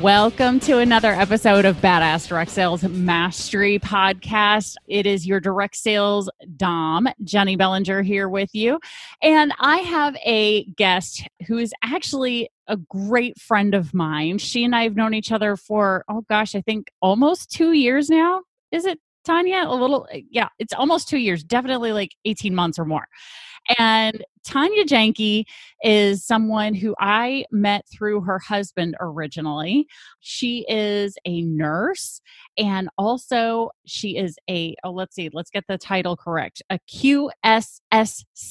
Welcome 0.00 0.60
to 0.60 0.78
another 0.78 1.12
episode 1.12 1.64
of 1.64 1.76
Badass 1.76 2.28
Direct 2.28 2.50
Sales 2.50 2.82
Mastery 2.82 3.78
Podcast. 3.78 4.74
It 4.86 5.06
is 5.06 5.26
your 5.26 5.40
direct 5.40 5.76
sales 5.76 6.28
Dom, 6.56 7.08
Jenny 7.22 7.56
Bellinger, 7.56 8.02
here 8.02 8.28
with 8.28 8.50
you. 8.54 8.80
And 9.22 9.54
I 9.60 9.78
have 9.78 10.16
a 10.16 10.64
guest 10.76 11.26
who 11.46 11.58
is 11.58 11.72
actually 11.82 12.50
a 12.66 12.76
great 12.76 13.40
friend 13.40 13.72
of 13.74 13.94
mine. 13.94 14.38
She 14.38 14.64
and 14.64 14.74
I 14.74 14.82
have 14.82 14.96
known 14.96 15.14
each 15.14 15.32
other 15.32 15.56
for, 15.56 16.04
oh 16.08 16.22
gosh, 16.28 16.54
I 16.54 16.60
think 16.60 16.90
almost 17.00 17.50
two 17.50 17.72
years 17.72 18.10
now. 18.10 18.42
Is 18.72 18.84
it, 18.84 18.98
Tonya? 19.26 19.66
A 19.66 19.74
little, 19.74 20.06
yeah, 20.28 20.48
it's 20.58 20.74
almost 20.74 21.08
two 21.08 21.18
years, 21.18 21.42
definitely 21.42 21.92
like 21.92 22.10
18 22.24 22.54
months 22.54 22.78
or 22.78 22.84
more. 22.84 23.06
And 23.78 24.22
Tonya 24.46 24.84
Jahnke 24.84 25.44
is 25.82 26.24
someone 26.24 26.74
who 26.74 26.94
I 26.98 27.44
met 27.50 27.84
through 27.92 28.22
her 28.22 28.38
husband 28.38 28.94
originally. 29.00 29.86
She 30.20 30.64
is 30.68 31.16
a 31.24 31.42
nurse 31.42 32.20
and 32.58 32.88
also 32.98 33.70
she 33.86 34.16
is 34.16 34.36
a, 34.48 34.74
oh, 34.84 34.90
let's 34.90 35.14
see, 35.14 35.30
let's 35.32 35.50
get 35.50 35.64
the 35.68 35.78
title 35.78 36.16
correct 36.16 36.62
a 36.70 36.78
QSSC. 36.90 37.32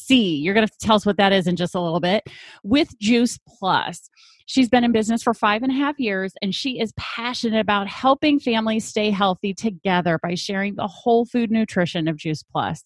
You're 0.09 0.53
going 0.53 0.67
to 0.67 0.73
tell 0.79 0.95
us 0.95 1.05
what 1.05 1.17
that 1.17 1.33
is 1.33 1.47
in 1.47 1.55
just 1.55 1.75
a 1.75 1.81
little 1.81 1.99
bit 1.99 2.23
with 2.63 2.97
Juice 2.99 3.39
Plus. 3.47 4.09
She's 4.45 4.69
been 4.69 4.83
in 4.83 4.91
business 4.91 5.23
for 5.23 5.33
five 5.33 5.63
and 5.63 5.71
a 5.71 5.75
half 5.75 5.99
years, 5.99 6.33
and 6.41 6.53
she 6.53 6.79
is 6.79 6.93
passionate 6.97 7.59
about 7.59 7.87
helping 7.87 8.39
families 8.39 8.85
stay 8.85 9.09
healthy 9.09 9.53
together 9.53 10.19
by 10.21 10.35
sharing 10.35 10.75
the 10.75 10.87
whole 10.87 11.25
food 11.25 11.49
nutrition 11.49 12.07
of 12.07 12.17
Juice 12.17 12.43
Plus. 12.43 12.83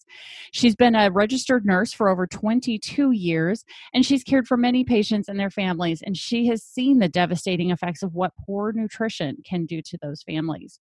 She's 0.52 0.76
been 0.76 0.94
a 0.94 1.10
registered 1.10 1.66
nurse 1.66 1.92
for 1.92 2.08
over 2.08 2.26
22 2.26 2.97
years, 3.06 3.64
and 3.94 4.04
she's 4.04 4.24
cared 4.24 4.46
for 4.46 4.56
many 4.56 4.84
patients 4.84 5.28
and 5.28 5.38
their 5.38 5.50
families, 5.50 6.02
and 6.02 6.16
she 6.16 6.46
has 6.46 6.62
seen 6.62 6.98
the 6.98 7.08
devastating 7.08 7.70
effects 7.70 8.02
of 8.02 8.14
what 8.14 8.32
poor 8.46 8.72
nutrition 8.72 9.36
can 9.44 9.66
do 9.66 9.80
to 9.82 9.98
those 10.02 10.22
families. 10.22 10.80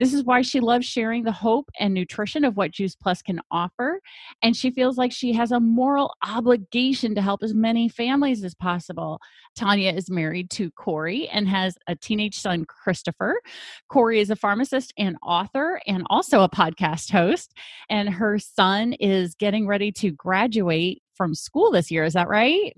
This 0.00 0.14
is 0.14 0.24
why 0.24 0.40
she 0.40 0.60
loves 0.60 0.86
sharing 0.86 1.24
the 1.24 1.30
hope 1.30 1.70
and 1.78 1.92
nutrition 1.92 2.42
of 2.42 2.56
what 2.56 2.70
Juice 2.70 2.96
Plus 2.96 3.20
can 3.20 3.38
offer. 3.50 4.00
And 4.42 4.56
she 4.56 4.70
feels 4.70 4.96
like 4.96 5.12
she 5.12 5.34
has 5.34 5.52
a 5.52 5.60
moral 5.60 6.14
obligation 6.26 7.14
to 7.14 7.20
help 7.20 7.42
as 7.42 7.52
many 7.52 7.86
families 7.86 8.42
as 8.42 8.54
possible. 8.54 9.20
Tanya 9.54 9.92
is 9.92 10.08
married 10.08 10.48
to 10.52 10.70
Corey 10.70 11.28
and 11.28 11.46
has 11.46 11.76
a 11.86 11.94
teenage 11.94 12.38
son, 12.38 12.64
Christopher. 12.64 13.42
Corey 13.90 14.20
is 14.20 14.30
a 14.30 14.36
pharmacist 14.36 14.94
and 14.96 15.18
author 15.22 15.82
and 15.86 16.06
also 16.08 16.40
a 16.40 16.48
podcast 16.48 17.12
host. 17.12 17.52
And 17.90 18.08
her 18.08 18.38
son 18.38 18.94
is 18.94 19.34
getting 19.34 19.66
ready 19.66 19.92
to 19.92 20.10
graduate 20.12 21.02
from 21.20 21.34
school 21.34 21.70
this 21.70 21.90
year. 21.90 22.04
Is 22.04 22.14
that 22.14 22.28
right? 22.28 22.72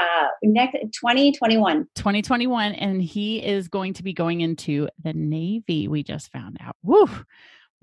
uh, 0.00 0.26
next 0.42 0.72
2021. 0.92 1.88
2021, 1.94 2.72
and 2.72 3.02
he 3.02 3.44
is 3.44 3.66
going 3.66 3.94
to 3.94 4.02
be 4.04 4.12
going 4.12 4.40
into 4.40 4.88
the 5.02 5.12
Navy. 5.12 5.88
We 5.88 6.04
just 6.04 6.30
found 6.32 6.58
out. 6.60 6.76
Woo! 6.82 7.08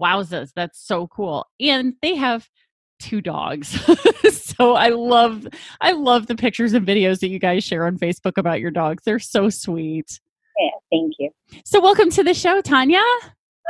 Wowzers, 0.01 0.51
that's 0.55 0.79
so 0.79 1.07
cool. 1.07 1.45
And 1.59 1.95
they 2.01 2.15
have 2.15 2.47
two 2.99 3.21
dogs. 3.21 3.69
so 4.31 4.75
I 4.75 4.89
love 4.89 5.47
I 5.81 5.91
love 5.91 6.27
the 6.27 6.35
pictures 6.35 6.73
and 6.73 6.87
videos 6.87 7.19
that 7.19 7.29
you 7.29 7.39
guys 7.39 7.63
share 7.63 7.85
on 7.85 7.97
Facebook 7.97 8.37
about 8.37 8.59
your 8.59 8.71
dogs. 8.71 9.03
They're 9.03 9.19
so 9.19 9.49
sweet. 9.49 10.19
Yeah, 10.59 10.69
thank 10.91 11.13
you. 11.19 11.31
So 11.65 11.81
welcome 11.81 12.09
to 12.11 12.23
the 12.23 12.33
show, 12.33 12.61
Tonya. 12.61 13.03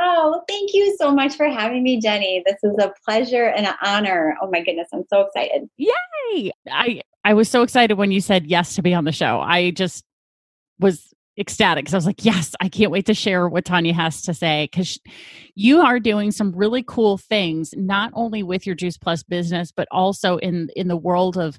Oh, 0.00 0.42
thank 0.48 0.70
you 0.74 0.96
so 0.98 1.12
much 1.12 1.36
for 1.36 1.48
having 1.48 1.82
me, 1.82 2.00
Jenny. 2.00 2.42
This 2.46 2.56
is 2.62 2.76
a 2.78 2.92
pleasure 3.04 3.46
and 3.46 3.66
an 3.66 3.74
honor. 3.84 4.36
Oh 4.40 4.48
my 4.50 4.62
goodness, 4.62 4.88
I'm 4.92 5.04
so 5.10 5.22
excited. 5.22 5.68
Yay! 5.76 6.52
I 6.70 7.02
I 7.24 7.34
was 7.34 7.48
so 7.48 7.62
excited 7.62 7.98
when 7.98 8.10
you 8.12 8.20
said 8.20 8.46
yes 8.46 8.74
to 8.76 8.82
be 8.82 8.94
on 8.94 9.04
the 9.04 9.12
show. 9.12 9.40
I 9.40 9.70
just 9.72 10.04
was 10.78 11.12
ecstatic 11.38 11.84
because 11.84 11.94
I 11.94 11.98
was 11.98 12.06
like, 12.06 12.24
yes, 12.24 12.54
I 12.60 12.68
can't 12.68 12.90
wait 12.90 13.06
to 13.06 13.14
share 13.14 13.48
what 13.48 13.64
Tonya 13.64 13.92
has 13.92 14.22
to 14.22 14.34
say 14.34 14.68
because 14.70 14.98
you 15.54 15.80
are 15.80 16.00
doing 16.00 16.30
some 16.30 16.52
really 16.52 16.84
cool 16.86 17.18
things, 17.18 17.74
not 17.76 18.10
only 18.14 18.42
with 18.42 18.66
your 18.66 18.74
Juice 18.74 18.98
Plus 18.98 19.22
business, 19.22 19.72
but 19.72 19.88
also 19.90 20.36
in 20.38 20.68
in 20.76 20.88
the 20.88 20.96
world 20.96 21.36
of 21.36 21.58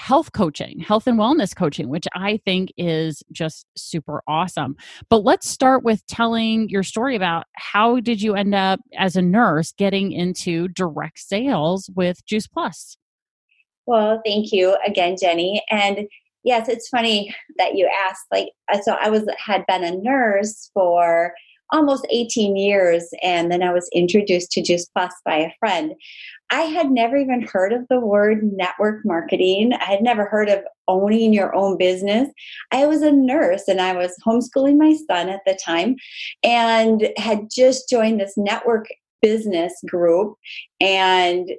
health 0.00 0.32
coaching, 0.32 0.80
health 0.80 1.06
and 1.06 1.18
wellness 1.18 1.54
coaching, 1.54 1.90
which 1.90 2.08
I 2.14 2.38
think 2.46 2.72
is 2.78 3.22
just 3.30 3.66
super 3.76 4.22
awesome. 4.26 4.76
But 5.10 5.24
let's 5.24 5.46
start 5.46 5.84
with 5.84 6.06
telling 6.06 6.70
your 6.70 6.82
story 6.82 7.14
about 7.16 7.44
how 7.52 8.00
did 8.00 8.22
you 8.22 8.34
end 8.34 8.54
up 8.54 8.80
as 8.96 9.14
a 9.14 9.20
nurse 9.20 9.72
getting 9.72 10.10
into 10.10 10.68
direct 10.68 11.18
sales 11.18 11.90
with 11.94 12.24
Juice 12.24 12.46
Plus? 12.46 12.96
Well, 13.84 14.22
thank 14.24 14.52
you 14.52 14.74
again, 14.86 15.16
Jenny. 15.20 15.62
And 15.70 16.08
yes, 16.44 16.70
it's 16.70 16.88
funny 16.88 17.34
that 17.58 17.74
you 17.74 17.86
asked. 18.08 18.24
Like, 18.32 18.48
uh, 18.72 18.80
so 18.80 18.96
I 18.98 19.10
was 19.10 19.28
had 19.36 19.66
been 19.66 19.84
a 19.84 19.94
nurse 19.94 20.70
for 20.72 21.34
almost 21.72 22.06
18 22.10 22.56
years, 22.56 23.08
and 23.22 23.50
then 23.50 23.62
I 23.62 23.72
was 23.72 23.88
introduced 23.92 24.52
to 24.52 24.62
Juice 24.62 24.86
Plus 24.86 25.12
by 25.24 25.36
a 25.36 25.52
friend. 25.58 25.94
I 26.50 26.62
had 26.62 26.90
never 26.90 27.16
even 27.16 27.42
heard 27.42 27.72
of 27.72 27.86
the 27.88 28.00
word 28.00 28.40
network 28.42 29.04
marketing. 29.04 29.72
I 29.74 29.84
had 29.84 30.02
never 30.02 30.26
heard 30.26 30.48
of 30.48 30.64
owning 30.88 31.32
your 31.32 31.54
own 31.54 31.78
business. 31.78 32.28
I 32.72 32.86
was 32.86 33.02
a 33.02 33.12
nurse 33.12 33.68
and 33.68 33.80
I 33.80 33.94
was 33.94 34.16
homeschooling 34.26 34.76
my 34.76 34.96
son 35.08 35.28
at 35.28 35.40
the 35.46 35.58
time 35.64 35.94
and 36.42 37.08
had 37.16 37.48
just 37.50 37.88
joined 37.88 38.20
this 38.20 38.34
network 38.36 38.88
business 39.22 39.72
group 39.86 40.36
and 40.80 41.50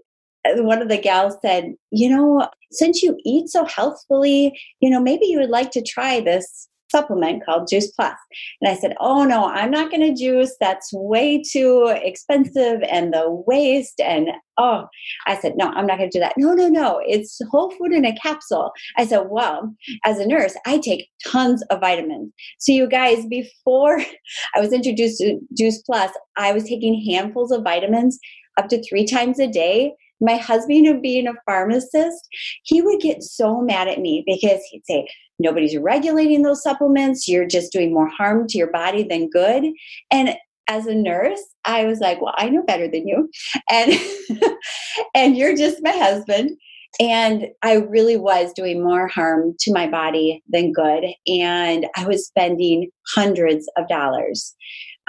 one 0.45 0.81
of 0.81 0.89
the 0.89 0.97
gals 0.97 1.35
said, 1.41 1.73
you 1.91 2.09
know, 2.09 2.47
since 2.71 3.03
you 3.03 3.17
eat 3.23 3.49
so 3.49 3.65
healthfully, 3.65 4.59
you 4.79 4.89
know, 4.89 4.99
maybe 4.99 5.25
you 5.25 5.39
would 5.39 5.49
like 5.49 5.71
to 5.71 5.83
try 5.83 6.19
this 6.19 6.67
supplement 6.91 7.43
called 7.45 7.67
Juice 7.69 7.91
Plus. 7.91 8.15
And 8.61 8.69
I 8.69 8.75
said, 8.75 8.95
Oh 8.99 9.23
no, 9.23 9.45
I'm 9.45 9.71
not 9.71 9.89
going 9.89 10.01
to 10.01 10.13
juice. 10.13 10.55
That's 10.59 10.89
way 10.93 11.41
too 11.41 11.87
expensive 12.03 12.81
and 12.89 13.13
the 13.13 13.43
waste. 13.47 13.99
And 13.99 14.29
oh, 14.57 14.87
I 15.25 15.37
said, 15.37 15.53
No, 15.57 15.69
I'm 15.69 15.87
not 15.87 15.97
going 15.97 16.09
to 16.09 16.17
do 16.17 16.21
that. 16.21 16.33
No, 16.37 16.53
no, 16.53 16.67
no. 16.67 17.01
It's 17.05 17.39
whole 17.49 17.71
food 17.71 17.93
in 17.93 18.05
a 18.05 18.15
capsule. 18.15 18.71
I 18.97 19.05
said, 19.05 19.27
Well, 19.29 19.73
as 20.05 20.19
a 20.19 20.27
nurse, 20.27 20.55
I 20.65 20.77
take 20.77 21.07
tons 21.25 21.63
of 21.69 21.79
vitamins. 21.79 22.31
So, 22.59 22.71
you 22.71 22.87
guys, 22.87 23.25
before 23.25 23.99
I 24.55 24.59
was 24.59 24.73
introduced 24.73 25.19
to 25.19 25.39
Juice 25.57 25.81
Plus, 25.81 26.11
I 26.37 26.51
was 26.51 26.63
taking 26.65 27.03
handfuls 27.09 27.51
of 27.51 27.63
vitamins 27.63 28.19
up 28.57 28.67
to 28.69 28.83
three 28.83 29.05
times 29.05 29.39
a 29.39 29.47
day 29.47 29.93
my 30.21 30.37
husband 30.37 31.01
being 31.01 31.27
a 31.27 31.33
pharmacist 31.45 32.27
he 32.63 32.81
would 32.81 33.01
get 33.01 33.23
so 33.23 33.61
mad 33.61 33.87
at 33.87 33.99
me 33.99 34.23
because 34.25 34.61
he'd 34.69 34.85
say 34.85 35.07
nobody's 35.39 35.75
regulating 35.75 36.43
those 36.43 36.61
supplements. 36.61 37.27
You're 37.27 37.47
just 37.47 37.71
doing 37.71 37.93
more 37.93 38.07
harm 38.07 38.47
to 38.47 38.57
your 38.57 38.71
body 38.71 39.03
than 39.03 39.29
good. 39.29 39.65
And 40.11 40.35
as 40.67 40.85
a 40.85 40.93
nurse 40.93 41.41
i 41.65 41.83
was 41.85 41.99
like 41.99 42.21
well 42.21 42.35
i 42.37 42.47
know 42.47 42.63
better 42.63 42.87
than 42.87 43.07
you. 43.07 43.29
And 43.69 43.93
and 45.15 45.35
you're 45.35 45.55
just 45.55 45.83
my 45.83 45.91
husband. 45.91 46.51
And 46.99 47.47
I 47.63 47.75
really 47.75 48.17
was 48.17 48.51
doing 48.53 48.83
more 48.83 49.07
harm 49.07 49.55
to 49.61 49.73
my 49.73 49.87
body 49.87 50.43
than 50.49 50.73
good. 50.73 51.05
And 51.25 51.87
I 51.95 52.05
was 52.05 52.27
spending 52.27 52.89
hundreds 53.15 53.69
of 53.77 53.87
dollars 53.87 54.53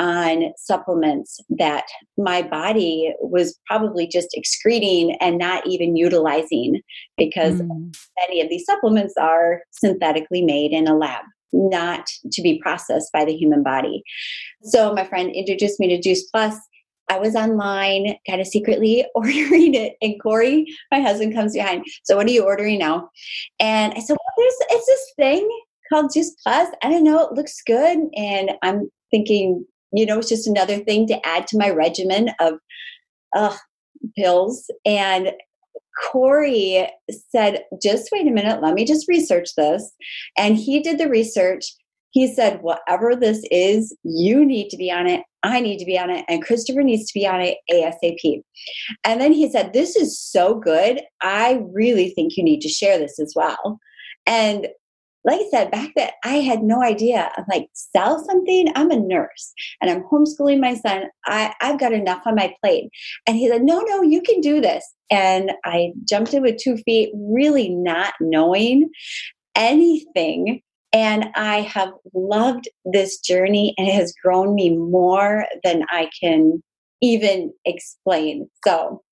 on 0.02 0.52
supplements 0.56 1.38
that 1.49 1.84
my 2.19 2.43
body 2.43 3.14
was 3.20 3.56
probably 3.66 4.08
just 4.08 4.31
excreting 4.34 5.16
and 5.20 5.38
not 5.38 5.64
even 5.64 5.96
utilizing 5.96 6.81
because 7.16 7.60
mm. 7.62 7.96
many 8.20 8.40
of 8.40 8.49
these 8.49 8.64
supplements 8.64 9.14
are 9.16 9.62
synthetically 9.70 10.43
made 10.43 10.72
in 10.72 10.88
a 10.88 10.96
lab 10.96 11.25
not 11.52 12.08
to 12.32 12.43
be 12.43 12.58
processed 12.60 13.12
by 13.12 13.25
the 13.25 13.37
human 13.37 13.62
body. 13.62 14.02
So 14.64 14.93
my 14.93 15.04
friend 15.04 15.31
introduced 15.31 15.78
me 15.78 15.87
to 15.88 16.00
Juice 16.00 16.28
Plus. 16.31 16.56
I 17.08 17.19
was 17.19 17.37
online, 17.37 18.16
kind 18.28 18.40
of 18.40 18.46
secretly 18.49 19.04
ordering 19.14 19.75
it, 19.75 19.94
and 20.02 20.20
Corey, 20.20 20.66
my 20.90 21.00
husband, 21.00 21.34
comes 21.34 21.52
behind. 21.52 21.84
So, 22.04 22.16
what 22.16 22.26
are 22.26 22.31
you 22.31 22.44
ordering 22.44 22.78
now? 22.78 23.10
And 23.60 23.93
I 23.93 24.00
said, 24.00 24.16
Well, 24.16 24.34
there's 24.38 24.54
it's 24.70 24.87
this 24.87 25.12
thing 25.16 25.60
called 25.90 26.10
Juice 26.14 26.34
Plus. 26.43 26.70
I 26.82 26.88
don't 26.88 27.04
know, 27.04 27.26
it 27.26 27.34
looks 27.34 27.60
good, 27.66 27.99
and 28.16 28.52
I'm 28.62 28.88
thinking 29.10 29.66
you 29.92 30.06
know, 30.06 30.18
it's 30.18 30.28
just 30.28 30.48
another 30.48 30.78
thing 30.78 31.06
to 31.08 31.26
add 31.26 31.46
to 31.48 31.58
my 31.58 31.70
regimen 31.70 32.30
of 32.40 32.54
uh, 33.36 33.56
pills. 34.16 34.70
And 34.84 35.32
Corey 36.10 36.88
said, 37.30 37.64
just 37.82 38.10
wait 38.12 38.26
a 38.26 38.30
minute, 38.30 38.62
let 38.62 38.74
me 38.74 38.84
just 38.84 39.08
research 39.08 39.50
this. 39.56 39.92
And 40.36 40.56
he 40.56 40.80
did 40.80 40.98
the 40.98 41.08
research. 41.08 41.66
He 42.10 42.32
said, 42.32 42.60
whatever 42.62 43.16
this 43.16 43.42
is, 43.50 43.96
you 44.02 44.44
need 44.44 44.68
to 44.70 44.76
be 44.76 44.90
on 44.90 45.06
it. 45.06 45.22
I 45.42 45.60
need 45.60 45.78
to 45.78 45.84
be 45.84 45.98
on 45.98 46.10
it. 46.10 46.24
And 46.28 46.44
Christopher 46.44 46.82
needs 46.82 47.06
to 47.06 47.18
be 47.18 47.26
on 47.26 47.40
it 47.40 47.58
ASAP. 47.70 48.42
And 49.04 49.20
then 49.20 49.32
he 49.32 49.50
said, 49.50 49.72
This 49.72 49.96
is 49.96 50.18
so 50.18 50.54
good. 50.54 51.00
I 51.20 51.62
really 51.72 52.10
think 52.10 52.36
you 52.36 52.44
need 52.44 52.60
to 52.60 52.68
share 52.68 52.98
this 52.98 53.18
as 53.18 53.32
well. 53.34 53.78
And 54.24 54.68
like 55.24 55.40
I 55.40 55.48
said, 55.50 55.70
back 55.70 55.90
then 55.94 56.10
I 56.24 56.36
had 56.36 56.62
no 56.62 56.82
idea. 56.82 57.30
I'm 57.36 57.44
like, 57.48 57.69
sell 57.72 58.24
something? 58.24 58.72
I'm 58.74 58.90
a 58.90 58.96
nurse 58.96 59.52
and 59.80 59.90
I'm 59.90 60.02
homeschooling 60.04 60.60
my 60.60 60.74
son. 60.74 61.04
I, 61.26 61.54
I've 61.60 61.78
got 61.78 61.92
enough 61.92 62.22
on 62.26 62.34
my 62.34 62.54
plate. 62.62 62.90
And 63.26 63.36
he 63.36 63.48
said, 63.48 63.62
No, 63.62 63.80
no, 63.80 64.02
you 64.02 64.20
can 64.20 64.40
do 64.40 64.60
this. 64.60 64.84
And 65.10 65.52
I 65.64 65.92
jumped 66.08 66.34
in 66.34 66.42
with 66.42 66.56
two 66.56 66.76
feet, 66.78 67.12
really 67.14 67.69
not 67.69 68.14
knowing 68.20 68.90
anything. 69.54 70.60
And 70.92 71.30
I 71.34 71.60
have 71.62 71.92
loved 72.14 72.68
this 72.84 73.18
journey 73.20 73.75
and 73.78 73.88
it 73.88 73.94
has 73.94 74.12
grown 74.22 74.54
me 74.54 74.76
more 74.76 75.46
than 75.64 75.84
I 75.90 76.10
can 76.20 76.62
even 77.00 77.52
explain. 77.64 78.48
So 78.64 79.02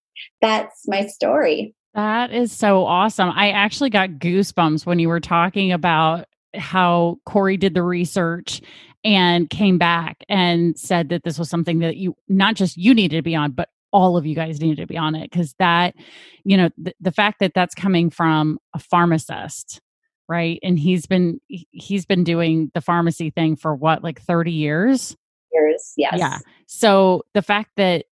that's 0.43 0.83
my 0.87 1.07
story. 1.07 1.75
That 1.95 2.33
is 2.33 2.53
so 2.53 2.87
awesome. 2.87 3.31
I 3.35 3.51
actually 3.51 3.91
got 3.91 4.11
goosebumps 4.11 4.87
when 4.87 4.99
you 4.99 5.09
were 5.09 5.21
talking 5.21 5.73
about 5.73 6.27
how 6.55 7.19
Corey 7.27 7.57
did 7.57 7.75
the 7.75 7.83
research 7.83 8.61
and 9.05 9.49
came 9.51 9.79
back 9.79 10.25
and 10.29 10.79
said 10.79 11.09
that 11.09 11.25
this 11.25 11.39
was 11.39 11.49
something 11.49 11.81
that 11.81 11.97
you 11.97 12.15
not 12.29 12.55
just 12.55 12.77
you 12.77 12.95
needed 12.95 13.17
to 13.17 13.23
be 13.23 13.35
on, 13.35 13.53
but 13.53 13.71
all 13.93 14.17
of 14.17 14.27
you 14.27 14.35
guys 14.35 14.61
needed 14.61 14.79
to 14.79 14.87
be 14.87 14.97
on 14.97 15.15
it 15.15 15.31
because 15.31 15.55
that, 15.59 15.95
you 16.45 16.57
know, 16.57 16.71
th- 16.83 16.97
the 17.01 17.11
fact 17.11 17.41
that 17.41 17.55
that's 17.55 17.75
coming 17.75 18.11
from 18.11 18.59
a 18.75 18.79
pharmacist, 18.79 19.81
right? 20.29 20.61
And 20.63 20.79
he's 20.79 21.07
been 21.07 21.41
he's 21.49 22.07
been 22.07 22.23
doing 22.23 22.71
the 22.75 22.81
pharmacy 22.81 23.31
thing 23.31 23.57
for 23.57 23.75
what 23.75 24.05
like 24.05 24.21
30 24.21 24.53
years. 24.53 25.17
Years, 25.53 25.93
yes. 25.97 26.15
Yeah. 26.17 26.39
So 26.67 27.25
the 27.35 27.43
fact 27.43 27.71
that 27.77 28.05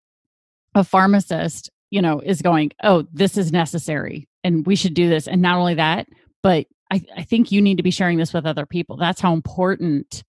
a 0.74 0.82
pharmacist 0.82 1.70
you 1.90 2.02
know, 2.02 2.20
is 2.20 2.42
going, 2.42 2.72
oh, 2.82 3.06
this 3.12 3.36
is 3.36 3.52
necessary 3.52 4.28
and 4.44 4.66
we 4.66 4.76
should 4.76 4.94
do 4.94 5.08
this. 5.08 5.26
And 5.26 5.42
not 5.42 5.58
only 5.58 5.74
that, 5.74 6.06
but 6.42 6.66
I, 6.90 7.02
I 7.16 7.22
think 7.22 7.52
you 7.52 7.60
need 7.60 7.76
to 7.76 7.82
be 7.82 7.90
sharing 7.90 8.18
this 8.18 8.32
with 8.32 8.46
other 8.46 8.66
people. 8.66 8.96
That's 8.96 9.20
how 9.20 9.32
important 9.32 10.24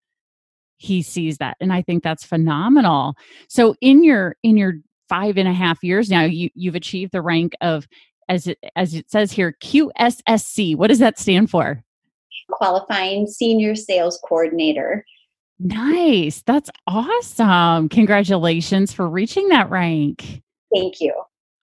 he 0.78 1.02
sees 1.02 1.38
that. 1.38 1.58
And 1.60 1.72
I 1.74 1.82
think 1.82 2.04
that's 2.04 2.26
phenomenal. 2.26 3.16
So 3.50 3.76
in 3.82 4.04
your 4.04 4.36
in 4.44 4.58
your 4.58 4.76
five 5.10 5.38
and 5.38 5.48
a 5.48 5.54
half 5.54 5.84
years 5.84 6.10
now, 6.10 6.24
you 6.24 6.50
you've 6.56 6.76
achieved 6.76 7.12
the 7.12 7.22
rank 7.22 7.54
of 7.62 7.88
as 8.30 8.48
it 8.48 8.58
as 8.76 8.94
it 8.94 9.10
says 9.12 9.32
here, 9.32 9.56
QSSC. 9.62 10.76
What 10.76 10.88
does 10.88 11.00
that 11.00 11.20
stand 11.20 11.50
for? 11.50 11.84
Qualifying 12.52 13.28
Senior 13.28 13.76
Sales 13.76 14.20
Coordinator. 14.28 15.06
Nice. 15.60 16.42
That's 16.46 16.70
awesome. 16.88 17.90
Congratulations 17.90 18.94
for 18.94 19.10
reaching 19.10 19.50
that 19.50 19.70
rank. 19.70 20.42
Thank 20.74 21.02
you. 21.02 21.14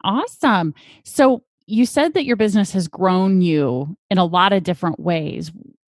Awesome. 0.06 0.72
So 1.04 1.42
you 1.66 1.84
said 1.84 2.14
that 2.14 2.24
your 2.24 2.36
business 2.36 2.72
has 2.72 2.86
grown 2.86 3.42
you 3.42 3.96
in 4.08 4.18
a 4.18 4.24
lot 4.24 4.52
of 4.52 4.62
different 4.62 5.00
ways. 5.00 5.50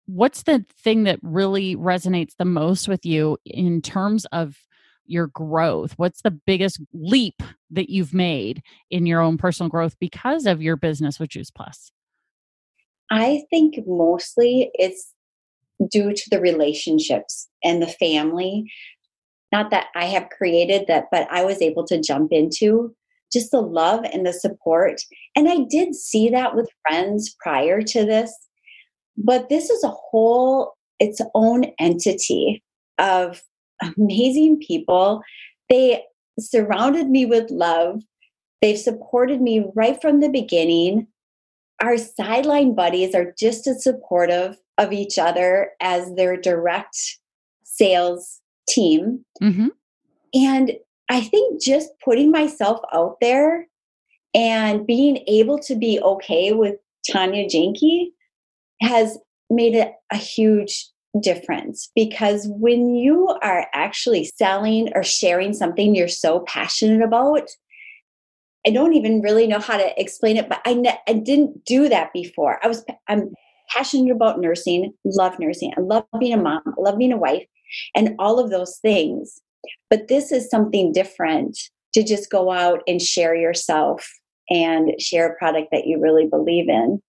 What's 0.07 0.43
the 0.43 0.65
thing 0.83 1.05
that 1.05 1.21
really 1.23 1.77
resonates 1.77 2.35
the 2.37 2.45
most 2.45 2.89
with 2.89 3.07
you 3.07 3.39
in 3.45 3.81
terms 3.81 4.27
of 4.33 4.59
your 5.07 5.29
growth? 5.29 5.93
What's 5.97 6.23
the 6.23 6.33
biggest 6.33 6.81
leap 6.93 7.41
that 7.71 7.89
you've 7.89 8.13
made 8.13 8.65
in 8.91 9.07
your 9.07 9.21
own 9.21 9.39
personal 9.39 9.71
growth 9.71 9.97
because 10.01 10.45
of 10.45 10.61
your 10.61 10.75
business 10.75 11.21
with 11.21 11.31
Juice 11.31 11.53
Plus? 11.53 11.93
I 13.13 13.45
think 13.49 13.77
mostly 13.87 14.73
it's 14.75 15.15
due 15.89 16.13
to 16.13 16.31
the 16.31 16.41
relationships 16.41 17.49
and 17.63 17.81
the 17.81 17.87
family. 17.87 18.73
Not 19.53 19.71
that 19.71 19.87
I 19.95 20.07
have 20.07 20.31
created 20.31 20.89
that, 20.89 21.07
but 21.13 21.29
I 21.31 21.45
was 21.45 21.63
able 21.63 21.87
to 21.87 22.01
jump 22.01 22.33
into 22.33 22.97
just 23.33 23.51
the 23.51 23.61
love 23.61 24.05
and 24.13 24.27
the 24.27 24.33
support. 24.33 25.01
And 25.37 25.49
I 25.49 25.59
did 25.69 25.95
see 25.95 26.29
that 26.31 26.55
with 26.55 26.69
friends 26.83 27.35
prior 27.41 27.83
to 27.83 28.05
this, 28.05 28.33
but 29.17 29.49
this 29.49 29.71
is 29.71 29.85
a 29.85 29.89
whole, 29.89 30.75
its 30.99 31.21
own 31.35 31.67
entity 31.79 32.63
of 32.99 33.43
amazing 33.97 34.61
people. 34.67 35.23
They 35.69 36.03
surrounded 36.39 37.09
me 37.09 37.27
with 37.27 37.51
love. 37.51 38.03
They've 38.61 38.79
supported 38.79 39.41
me 39.41 39.67
right 39.75 40.01
from 40.01 40.21
the 40.21 40.29
beginning. 40.29 41.07
Our 41.83 41.97
sideline 41.97 42.75
buddies 42.75 43.15
are 43.15 43.33
just 43.39 43.67
as 43.67 43.83
supportive 43.83 44.59
of 44.77 44.93
each 44.93 45.19
other 45.19 45.71
as 45.81 46.15
their 46.15 46.37
direct 46.37 46.97
sales 47.65 48.41
team. 48.69 49.25
Mm-hmm. 49.43 49.69
And 50.35 50.73
I 51.11 51.23
think 51.23 51.61
just 51.61 51.91
putting 52.03 52.31
myself 52.31 52.81
out 52.95 53.17
there 53.21 53.67
and 54.33 54.87
being 54.87 55.25
able 55.27 55.59
to 55.59 55.75
be 55.75 56.01
okay 56.01 56.53
with 56.53 56.77
Tonya 57.11 57.51
Jahnke 57.51 58.13
has 58.81 59.19
made 59.51 59.75
it 59.75 59.93
a 60.13 60.17
huge 60.17 60.89
difference 61.21 61.91
because 61.97 62.47
when 62.49 62.95
you 62.95 63.27
are 63.43 63.67
actually 63.75 64.25
selling 64.25 64.91
or 64.95 65.03
sharing 65.03 65.53
something 65.53 65.97
you're 65.97 66.07
so 66.07 66.41
passionate 66.47 67.03
about, 67.03 67.51
I 68.65 68.71
don't 68.71 68.95
even 68.95 69.21
really 69.21 69.49
know 69.49 69.59
how 69.59 69.79
to 69.79 70.01
explain 70.01 70.37
it, 70.37 70.49
but 70.49 70.61
I, 70.65 70.75
ne- 70.75 71.01
I 71.09 71.15
didn't 71.15 71.65
do 71.65 71.89
that 71.89 72.13
before. 72.13 72.65
I 72.65 72.69
was 72.69 72.85
I'm 73.09 73.33
passionate 73.69 74.13
about 74.13 74.41
nursing, 74.41 74.95
love 75.05 75.41
nursing, 75.41 75.73
I 75.77 75.81
love 75.81 76.05
being 76.21 76.35
a 76.35 76.37
mom, 76.37 76.63
I 76.67 76.81
love 76.81 76.99
being 76.99 77.13
a 77.13 77.17
wife, 77.17 77.47
and 77.97 78.15
all 78.21 78.39
of 78.39 78.51
those 78.51 78.79
things. 78.79 79.41
But 79.89 80.09
this 80.09 80.33
is 80.33 80.51
something 80.51 80.93
different 80.93 81.59
to 81.95 82.03
just 82.03 82.31
go 82.31 82.51
out 82.51 82.81
and 82.87 83.03
share 83.03 83.35
yourself 83.35 84.09
and 84.49 85.01
share 85.01 85.29
a 85.29 85.37
product 85.37 85.69
that 85.73 85.87
you 85.87 86.01
really 86.01 86.27
believe 86.27 86.69
in. 86.69 87.01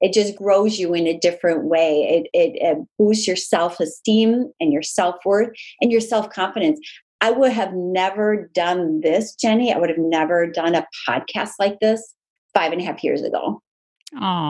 It 0.00 0.12
just 0.12 0.36
grows 0.36 0.78
you 0.78 0.94
in 0.94 1.06
a 1.06 1.18
different 1.18 1.64
way. 1.64 2.02
It, 2.02 2.30
it, 2.32 2.56
it 2.60 2.78
boosts 2.98 3.26
your 3.26 3.36
self 3.36 3.80
esteem 3.80 4.52
and 4.60 4.72
your 4.72 4.82
self 4.82 5.16
worth 5.24 5.50
and 5.80 5.90
your 5.90 6.00
self 6.00 6.30
confidence. 6.30 6.80
I 7.20 7.32
would 7.32 7.52
have 7.52 7.72
never 7.74 8.48
done 8.54 9.00
this, 9.00 9.34
Jenny. 9.34 9.72
I 9.72 9.78
would 9.78 9.90
have 9.90 9.98
never 9.98 10.46
done 10.46 10.76
a 10.76 10.86
podcast 11.08 11.52
like 11.58 11.80
this 11.80 12.14
five 12.54 12.72
and 12.72 12.80
a 12.80 12.84
half 12.84 13.02
years 13.02 13.22
ago. 13.22 13.60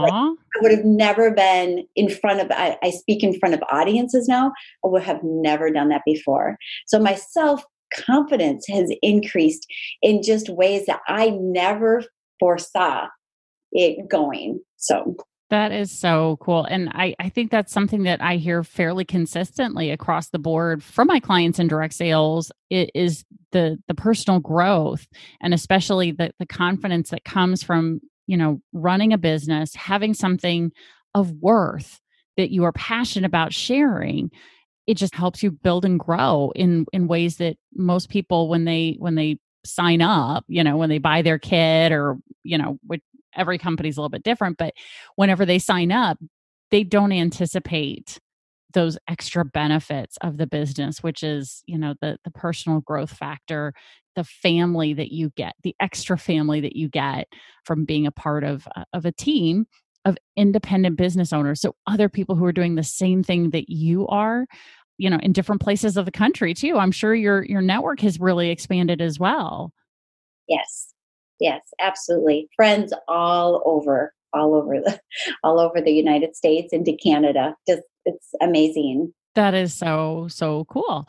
Like, 0.03 0.13
I 0.13 0.63
would 0.63 0.71
have 0.73 0.85
never 0.85 1.31
been 1.33 1.87
in 1.97 2.09
front 2.09 2.41
of, 2.41 2.51
I, 2.51 2.79
I 2.83 2.91
speak 2.91 3.23
in 3.23 3.39
front 3.39 3.55
of 3.55 3.63
audiences 3.71 4.29
now. 4.29 4.53
I 4.85 4.89
would 4.89 5.03
have 5.03 5.21
never 5.23 5.71
done 5.71 5.89
that 5.89 6.03
before. 6.05 6.57
So 6.87 6.99
my 6.99 7.15
self 7.15 7.65
confidence 7.95 8.67
has 8.69 8.93
increased 9.03 9.67
in 10.03 10.23
just 10.23 10.49
ways 10.49 10.87
that 10.87 11.01
I 11.09 11.31
never 11.31 12.05
foresaw 12.39 13.07
it 13.73 14.09
going. 14.09 14.61
So 14.77 15.17
that 15.51 15.73
is 15.73 15.91
so 15.91 16.37
cool. 16.41 16.65
And 16.65 16.91
I, 16.93 17.15
I 17.19 17.31
think 17.31 17.51
that's 17.51 17.73
something 17.73 18.03
that 18.03 18.21
I 18.21 18.37
hear 18.37 18.63
fairly 18.63 19.05
consistently 19.05 19.91
across 19.91 20.29
the 20.29 20.39
board 20.39 20.83
from 20.85 21.09
my 21.09 21.21
clients 21.21 21.59
in 21.59 21.69
direct 21.69 21.95
sales 21.95 22.53
it 22.71 22.91
is 22.95 23.25
the 23.53 23.79
the 23.89 23.95
personal 23.95 24.41
growth 24.41 25.07
and 25.41 25.55
especially 25.55 26.11
the, 26.11 26.33
the 26.39 26.45
confidence 26.47 27.11
that 27.11 27.25
comes 27.25 27.63
from 27.63 28.01
you 28.29 28.37
know, 28.37 28.61
running 28.73 29.13
a 29.13 29.19
business, 29.19 29.75
having 29.75 30.15
something 30.15 30.71
of 31.15 31.33
worth 31.33 32.01
that 32.37 32.51
you 32.51 32.63
are 32.63 32.73
passionate 32.73 33.27
about 33.27 33.53
sharing, 33.53 34.31
it 34.87 34.97
just 34.97 35.15
helps 35.15 35.43
you 35.43 35.51
build 35.51 35.85
and 35.85 35.99
grow 35.99 36.53
in 36.55 36.87
in 36.93 37.09
ways 37.09 37.39
that 37.39 37.57
most 37.75 38.09
people 38.11 38.49
when 38.49 38.65
they 38.65 38.97
when 39.01 39.17
they 39.17 39.39
sign 39.65 40.01
up, 40.01 40.45
you 40.47 40.63
know, 40.63 40.77
when 40.77 40.91
they 40.91 40.99
buy 40.99 41.23
their 41.23 41.39
kit 41.39 41.91
or, 41.91 42.19
you 42.45 42.57
know, 42.57 42.79
with 42.87 43.01
every 43.35 43.59
company's 43.59 43.97
a 43.97 44.01
little 44.01 44.09
bit 44.11 44.23
different, 44.23 44.59
but 44.59 44.75
whenever 45.17 45.45
they 45.45 45.59
sign 45.59 45.91
up, 45.91 46.19
they 46.71 46.85
don't 46.85 47.13
anticipate 47.13 48.21
those 48.75 48.99
extra 49.09 49.45
benefits 49.45 50.19
of 50.21 50.37
the 50.37 50.47
business 50.47 51.03
which 51.03 51.23
is 51.23 51.63
you 51.67 51.79
know 51.79 51.95
the 52.03 52.19
the 52.25 52.31
personal 52.31 52.81
growth 52.81 53.11
factor 53.11 53.73
the 54.19 54.25
family 54.25 54.93
that 54.95 55.13
you 55.13 55.31
get 55.37 55.55
the 55.63 55.77
extra 55.79 56.19
family 56.19 56.61
that 56.61 56.75
you 56.75 56.89
get 56.89 57.29
from 57.65 57.85
being 57.85 58.05
a 58.05 58.11
part 58.11 58.43
of 58.43 58.67
uh, 58.75 58.83
of 58.93 59.07
a 59.07 59.13
team 59.13 59.65
of 60.05 60.19
independent 60.37 60.97
business 60.97 61.33
owners. 61.33 61.61
So 61.61 61.77
other 61.87 62.09
people 62.09 62.35
who 62.35 62.45
are 62.45 62.53
doing 62.53 62.75
the 62.75 62.83
same 62.83 63.23
thing 63.23 63.51
that 63.51 63.69
you 63.69 64.09
are 64.09 64.47
you 64.97 65.09
know 65.09 65.21
in 65.23 65.33
different 65.33 65.63
places 65.63 65.97
of 65.97 66.05
the 66.05 66.11
country 66.11 66.53
too. 66.53 66.79
I'm 66.79 66.91
sure 66.91 67.15
your 67.15 67.45
your 67.45 67.63
network 67.63 68.01
has 68.01 68.19
really 68.19 68.51
expanded 68.51 69.01
as 69.01 69.21
well. 69.21 69.73
Yes. 70.49 70.93
Yes 71.39 71.63
absolutely. 71.81 72.49
Friends 72.57 72.93
all 73.07 73.63
over 73.65 74.13
all 74.35 74.57
over 74.57 74.81
the 74.81 74.99
all 75.45 75.61
over 75.61 75.81
the 75.81 75.93
united 75.93 76.35
states 76.35 76.73
into 76.73 76.93
canada. 76.93 77.55
Just 77.69 77.83
it's 78.05 78.35
amazing. 78.41 79.15
That 79.35 79.55
is 79.55 79.73
so, 79.73 80.27
so 80.29 80.65
cool. 80.65 81.09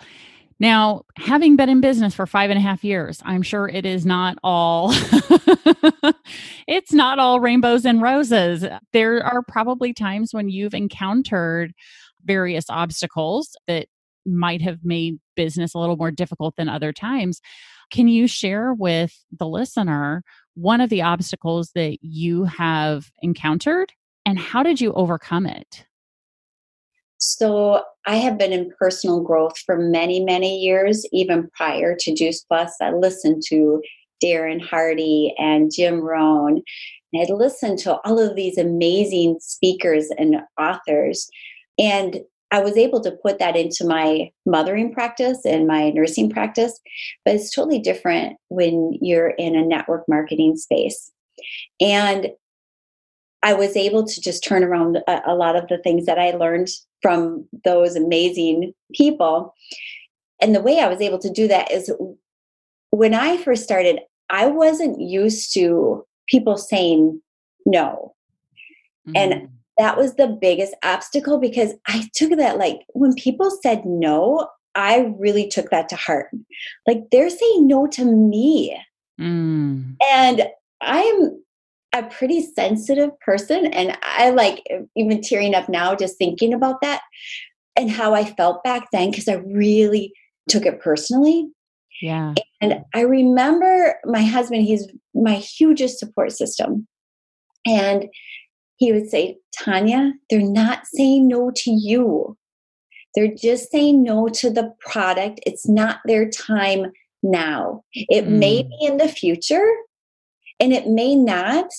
Now, 0.60 1.04
having 1.16 1.56
been 1.56 1.70
in 1.70 1.80
business 1.80 2.14
for 2.14 2.26
five 2.26 2.50
and 2.50 2.60
a 2.60 2.62
half 2.62 2.84
years, 2.84 3.22
I'm 3.24 3.42
sure 3.42 3.70
it 3.70 3.86
is 3.86 4.06
not 4.06 4.38
all 4.44 4.92
it's 6.68 6.92
not 6.92 7.18
all 7.18 7.40
rainbows 7.40 7.86
and 7.86 8.02
roses. 8.02 8.66
There 8.92 9.24
are 9.24 9.42
probably 9.42 9.94
times 9.94 10.34
when 10.34 10.50
you've 10.50 10.74
encountered 10.74 11.74
various 12.26 12.66
obstacles 12.70 13.56
that 13.68 13.88
might 14.26 14.62
have 14.62 14.80
made 14.84 15.20
business 15.36 15.74
a 15.74 15.80
little 15.80 15.96
more 15.96 16.12
difficult 16.12 16.56
than 16.58 16.68
other 16.68 16.92
times. 16.92 17.40
Can 17.90 18.10
you 18.10 18.28
share 18.28 18.74
with 18.74 19.14
the 19.32 19.48
listener 19.48 20.24
one 20.56 20.82
of 20.82 20.90
the 20.90 21.02
obstacles 21.02 21.72
that 21.74 22.00
you 22.02 22.44
have 22.44 23.10
encountered 23.22 23.94
and 24.26 24.38
how 24.38 24.62
did 24.62 24.82
you 24.82 24.92
overcome 24.94 25.46
it? 25.46 25.86
So 27.20 27.84
I 28.06 28.16
have 28.16 28.38
been 28.38 28.54
in 28.54 28.72
personal 28.80 29.22
growth 29.22 29.58
for 29.66 29.78
many, 29.78 30.22
many 30.22 30.58
years, 30.58 31.06
even 31.12 31.50
prior 31.54 31.96
to 32.00 32.16
Juice 32.16 32.42
Plus. 32.42 32.74
I 32.82 32.92
listened 32.92 33.44
to 33.48 33.82
Darren 34.24 34.62
Hardy 34.62 35.36
and 35.38 35.72
Jim 35.72 36.02
Rohn. 36.02 36.62
And 37.12 37.22
I'd 37.22 37.30
listened 37.30 37.80
to 37.80 37.98
all 38.06 38.20
of 38.20 38.36
these 38.36 38.58
amazing 38.58 39.38
speakers 39.42 40.08
and 40.18 40.38
authors. 40.60 41.30
And 41.78 42.22
I 42.52 42.62
was 42.62 42.78
able 42.78 43.02
to 43.02 43.12
put 43.12 43.38
that 43.40 43.56
into 43.56 43.86
my 43.86 44.32
mothering 44.46 44.92
practice 44.94 45.46
and 45.46 45.68
my 45.68 45.92
nursing 45.92 46.30
practice, 46.30 46.80
but 47.24 47.36
it's 47.36 47.54
totally 47.54 47.80
different 47.80 48.38
when 48.48 48.98
you're 49.02 49.30
in 49.30 49.56
a 49.56 49.66
network 49.66 50.04
marketing 50.08 50.56
space. 50.56 51.12
And 51.80 52.30
I 53.42 53.54
was 53.54 53.76
able 53.76 54.06
to 54.06 54.22
just 54.22 54.44
turn 54.44 54.64
around 54.64 54.98
a, 55.08 55.32
a 55.32 55.36
lot 55.36 55.56
of 55.56 55.68
the 55.68 55.78
things 55.78 56.06
that 56.06 56.20
I 56.20 56.32
learned 56.32 56.70
from 57.02 57.48
those 57.64 57.96
amazing 57.96 58.74
people. 58.94 59.54
And 60.42 60.56
the 60.56 60.62
way 60.62 60.80
I 60.80 60.88
was 60.88 61.02
able 61.02 61.20
to 61.20 61.30
do 61.30 61.48
that 61.48 61.72
is 61.72 61.92
when 62.92 63.14
I 63.14 63.38
first 63.38 63.64
started, 63.64 64.00
I 64.30 64.48
wasn't 64.48 65.00
used 65.00 65.54
to 65.54 66.06
people 66.28 66.58
saying 66.58 67.22
no. 67.66 68.14
Mm-hmm. 69.08 69.16
And 69.16 69.50
that 69.78 69.98
was 69.98 70.16
the 70.16 70.28
biggest 70.28 70.76
obstacle 70.84 71.40
because 71.40 71.74
I 71.88 72.10
took 72.14 72.38
that 72.38 72.58
like 72.58 72.82
when 72.94 73.14
people 73.14 73.50
said 73.64 73.86
no, 73.86 74.50
I 74.76 75.14
really 75.18 75.48
took 75.48 75.70
that 75.72 75.90
to 75.90 75.96
heart. 75.96 76.30
Like 76.86 77.04
they're 77.12 77.30
saying 77.30 77.68
no 77.68 77.88
to 77.88 78.06
me. 78.06 78.78
Mm. 79.20 79.96
And 80.12 80.48
I'm 80.82 81.42
a 81.94 82.04
pretty 82.04 82.42
sensitive 82.42 83.10
person 83.20 83.66
and 83.68 83.98
I 84.04 84.30
like 84.30 84.64
even 84.96 85.22
tearing 85.22 85.56
up 85.56 85.70
now 85.70 85.96
just 85.96 86.18
thinking 86.18 86.54
about 86.54 86.82
that 86.82 87.02
and 87.76 87.90
how 87.90 88.14
I 88.14 88.26
felt 88.26 88.64
back 88.64 88.88
then 88.92 89.10
because 89.10 89.28
I 89.28 89.36
really 89.36 90.14
took 90.50 90.66
it 90.66 90.82
personally. 90.82 91.50
Yeah. 92.02 92.34
And 92.62 92.84
I 92.94 93.02
remember 93.02 93.96
my 94.06 94.22
husband, 94.22 94.64
he's 94.64 94.88
my 95.14 95.36
hugest 95.36 96.00
support 96.00 96.32
system. 96.32 96.88
And 97.66 98.06
he 98.78 98.92
would 98.92 99.10
say, 99.10 99.38
Tonya, 99.60 100.14
they're 100.30 100.42
not 100.42 100.86
saying 100.86 101.28
no 101.28 101.52
to 101.54 101.72
you. 101.72 102.38
They're 103.16 103.34
just 103.34 103.72
saying 103.72 104.04
no 104.04 104.28
to 104.30 104.50
the 104.50 104.74
product. 104.80 105.42
It's 105.46 105.68
not 105.68 106.00
their 106.06 106.30
time 106.30 106.92
now. 107.24 107.84
It 107.94 108.26
mm. 108.26 108.38
may 108.38 108.64
be 108.64 108.78
in 108.82 108.98
the 108.98 109.10
future, 109.10 109.68
and 110.60 110.74
it 110.74 110.88
may 110.88 111.16
not 111.16 111.70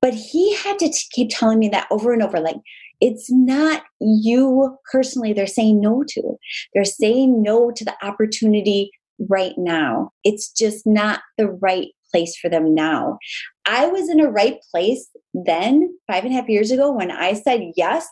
but 0.00 0.12
he 0.12 0.54
had 0.56 0.78
to 0.78 0.90
t- 0.90 1.06
keep 1.12 1.30
telling 1.30 1.58
me 1.58 1.68
that 1.70 1.86
over 1.90 2.12
and 2.12 2.22
over 2.22 2.38
like 2.38 2.56
it's 3.00 3.30
not 3.30 3.82
you 4.00 4.78
personally 4.90 5.32
they're 5.32 5.46
saying 5.46 5.80
no 5.80 6.04
to. 6.08 6.36
They're 6.72 6.84
saying 6.84 7.42
no 7.42 7.70
to 7.70 7.84
the 7.84 7.94
opportunity 8.02 8.90
right 9.28 9.54
now. 9.58 10.12
It's 10.24 10.50
just 10.50 10.86
not 10.86 11.20
the 11.36 11.48
right 11.48 11.88
place 12.10 12.36
for 12.36 12.48
them 12.48 12.74
now. 12.74 13.18
I 13.66 13.86
was 13.86 14.08
in 14.08 14.20
a 14.20 14.30
right 14.30 14.58
place 14.70 15.08
then 15.34 15.98
five 16.06 16.24
and 16.24 16.32
a 16.32 16.36
half 16.36 16.48
years 16.48 16.70
ago 16.70 16.92
when 16.92 17.10
i 17.10 17.34
said 17.34 17.72
yes. 17.76 18.06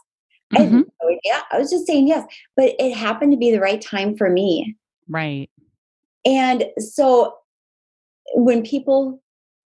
Mm-hmm. 0.53 0.61
i 0.61 0.63
had 0.63 0.73
no 0.73 1.09
idea. 1.09 1.43
I 1.53 1.59
was 1.59 1.71
just 1.71 1.87
saying 1.87 2.09
yes 2.09 2.27
but 2.57 2.75
it 2.79 2.95
happened 2.95 3.33
to 3.33 3.39
be 3.39 3.51
the 3.51 3.61
right 3.61 3.81
time 3.81 4.17
for 4.17 4.29
me. 4.29 4.77
Right. 5.09 5.49
And 6.25 6.65
so 6.79 7.35
when 8.35 8.63
people 8.63 9.22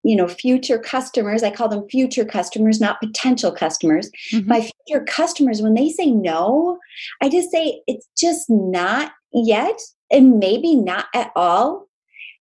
you 0.06 0.16
know 0.16 0.28
future 0.28 0.78
customers 0.78 1.44
i 1.44 1.50
call 1.50 1.68
them 1.68 1.88
future 1.90 2.24
customers 2.24 2.80
not 2.80 3.02
potential 3.02 3.52
customers 3.52 4.10
mm-hmm. 4.32 4.48
my 4.48 4.62
future 4.62 5.04
customers 5.06 5.62
when 5.62 5.74
they 5.74 5.90
say 5.90 6.06
no 6.06 6.78
i 7.22 7.28
just 7.28 7.52
say 7.52 7.82
it's 7.88 8.08
just 8.18 8.46
not 8.50 9.12
yet 9.34 9.78
and 10.12 10.40
maybe 10.40 10.76
not 10.76 11.08
at 11.14 11.32
all 11.36 11.88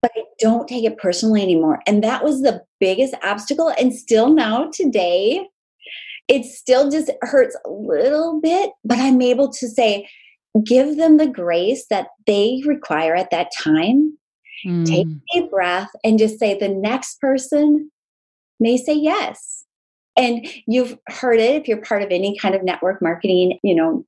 but 0.01 0.11
i 0.15 0.21
don't 0.39 0.67
take 0.67 0.83
it 0.83 0.97
personally 0.97 1.41
anymore 1.41 1.79
and 1.87 2.03
that 2.03 2.23
was 2.23 2.41
the 2.41 2.61
biggest 2.79 3.15
obstacle 3.23 3.73
and 3.79 3.95
still 3.95 4.33
now 4.33 4.69
today 4.73 5.47
it 6.27 6.43
still 6.43 6.91
just 6.91 7.09
hurts 7.21 7.57
a 7.65 7.69
little 7.69 8.41
bit 8.41 8.71
but 8.83 8.97
i'm 8.99 9.21
able 9.21 9.49
to 9.49 9.69
say 9.69 10.07
give 10.65 10.97
them 10.97 11.17
the 11.17 11.27
grace 11.27 11.85
that 11.89 12.07
they 12.25 12.61
require 12.65 13.15
at 13.15 13.29
that 13.31 13.51
time 13.57 14.16
Mm. 14.65 14.85
Take 14.85 15.07
a 15.07 15.19
deep 15.33 15.51
breath 15.51 15.89
and 16.03 16.19
just 16.19 16.39
say, 16.39 16.57
the 16.57 16.69
next 16.69 17.19
person 17.19 17.91
may 18.59 18.77
say 18.77 18.93
yes. 18.93 19.65
And 20.15 20.47
you've 20.65 20.97
heard 21.07 21.39
it 21.39 21.61
if 21.61 21.67
you're 21.67 21.81
part 21.81 22.01
of 22.01 22.09
any 22.09 22.37
kind 22.37 22.55
of 22.55 22.63
network 22.63 23.01
marketing, 23.01 23.59
you 23.63 23.75
know, 23.75 24.05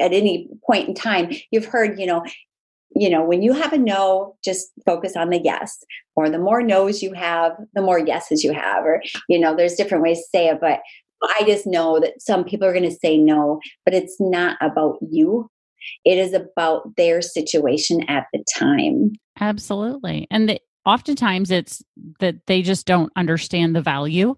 at 0.00 0.12
any 0.12 0.48
point 0.66 0.88
in 0.88 0.94
time, 0.94 1.32
you've 1.50 1.66
heard, 1.66 1.98
you 1.98 2.06
know, 2.06 2.24
you 2.94 3.08
know, 3.08 3.24
when 3.24 3.42
you 3.42 3.52
have 3.52 3.72
a 3.72 3.78
no, 3.78 4.36
just 4.44 4.70
focus 4.84 5.16
on 5.16 5.30
the 5.30 5.40
yes. 5.42 5.82
Or 6.14 6.28
the 6.28 6.38
more 6.38 6.62
no's 6.62 7.02
you 7.02 7.12
have, 7.14 7.52
the 7.74 7.82
more 7.82 7.98
yeses 7.98 8.44
you 8.44 8.52
have. 8.52 8.84
Or, 8.84 9.02
you 9.28 9.38
know, 9.38 9.56
there's 9.56 9.74
different 9.74 10.04
ways 10.04 10.18
to 10.18 10.24
say 10.32 10.48
it, 10.48 10.58
but 10.60 10.80
I 11.22 11.44
just 11.46 11.66
know 11.66 12.00
that 12.00 12.20
some 12.20 12.44
people 12.44 12.66
are 12.66 12.72
going 12.72 12.88
to 12.88 12.96
say 12.96 13.16
no, 13.16 13.60
but 13.84 13.94
it's 13.94 14.16
not 14.20 14.58
about 14.60 14.98
you. 15.00 15.48
It 16.04 16.18
is 16.18 16.32
about 16.32 16.96
their 16.96 17.22
situation 17.22 18.02
at 18.08 18.26
the 18.32 18.44
time. 18.56 19.12
Absolutely. 19.40 20.26
And 20.30 20.48
the, 20.48 20.60
oftentimes 20.84 21.50
it's 21.50 21.82
that 22.18 22.46
they 22.46 22.62
just 22.62 22.86
don't 22.86 23.12
understand 23.16 23.74
the 23.74 23.80
value 23.82 24.34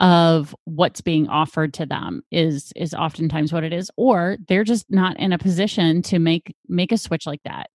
of 0.00 0.54
what's 0.64 1.00
being 1.00 1.28
offered 1.28 1.74
to 1.74 1.84
them 1.84 2.22
is 2.30 2.72
is 2.76 2.94
oftentimes 2.94 3.52
what 3.52 3.64
it 3.64 3.72
is 3.72 3.90
or 3.96 4.38
they're 4.48 4.64
just 4.64 4.86
not 4.90 5.18
in 5.20 5.32
a 5.32 5.38
position 5.38 6.00
to 6.00 6.18
make 6.18 6.54
make 6.68 6.92
a 6.92 6.96
switch 6.96 7.26
like 7.26 7.42
that 7.44 7.68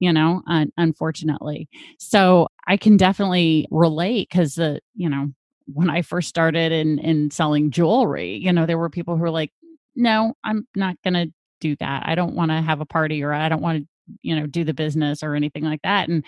you 0.00 0.12
know 0.12 0.42
un- 0.48 0.72
unfortunately 0.76 1.68
so 1.98 2.48
i 2.68 2.76
can 2.76 2.96
definitely 2.96 3.66
relate 3.70 4.28
because 4.30 4.54
the 4.56 4.80
you 4.94 5.08
know 5.08 5.28
when 5.66 5.90
i 5.90 6.02
first 6.02 6.28
started 6.28 6.72
in 6.72 6.98
in 7.00 7.30
selling 7.30 7.70
jewelry 7.70 8.36
you 8.36 8.52
know 8.52 8.66
there 8.66 8.78
were 8.78 8.90
people 8.90 9.16
who 9.16 9.22
were 9.22 9.30
like 9.30 9.50
no 9.96 10.34
i'm 10.44 10.66
not 10.76 10.96
gonna 11.04 11.26
do 11.60 11.74
that 11.76 12.04
i 12.06 12.14
don't 12.14 12.34
want 12.36 12.50
to 12.50 12.60
have 12.62 12.80
a 12.80 12.86
party 12.86 13.22
or 13.22 13.32
i 13.32 13.48
don't 13.48 13.62
want 13.62 13.78
to 13.82 13.88
you 14.22 14.34
know 14.34 14.46
do 14.46 14.64
the 14.64 14.74
business 14.74 15.22
or 15.22 15.34
anything 15.34 15.64
like 15.64 15.82
that 15.82 16.08
and 16.08 16.24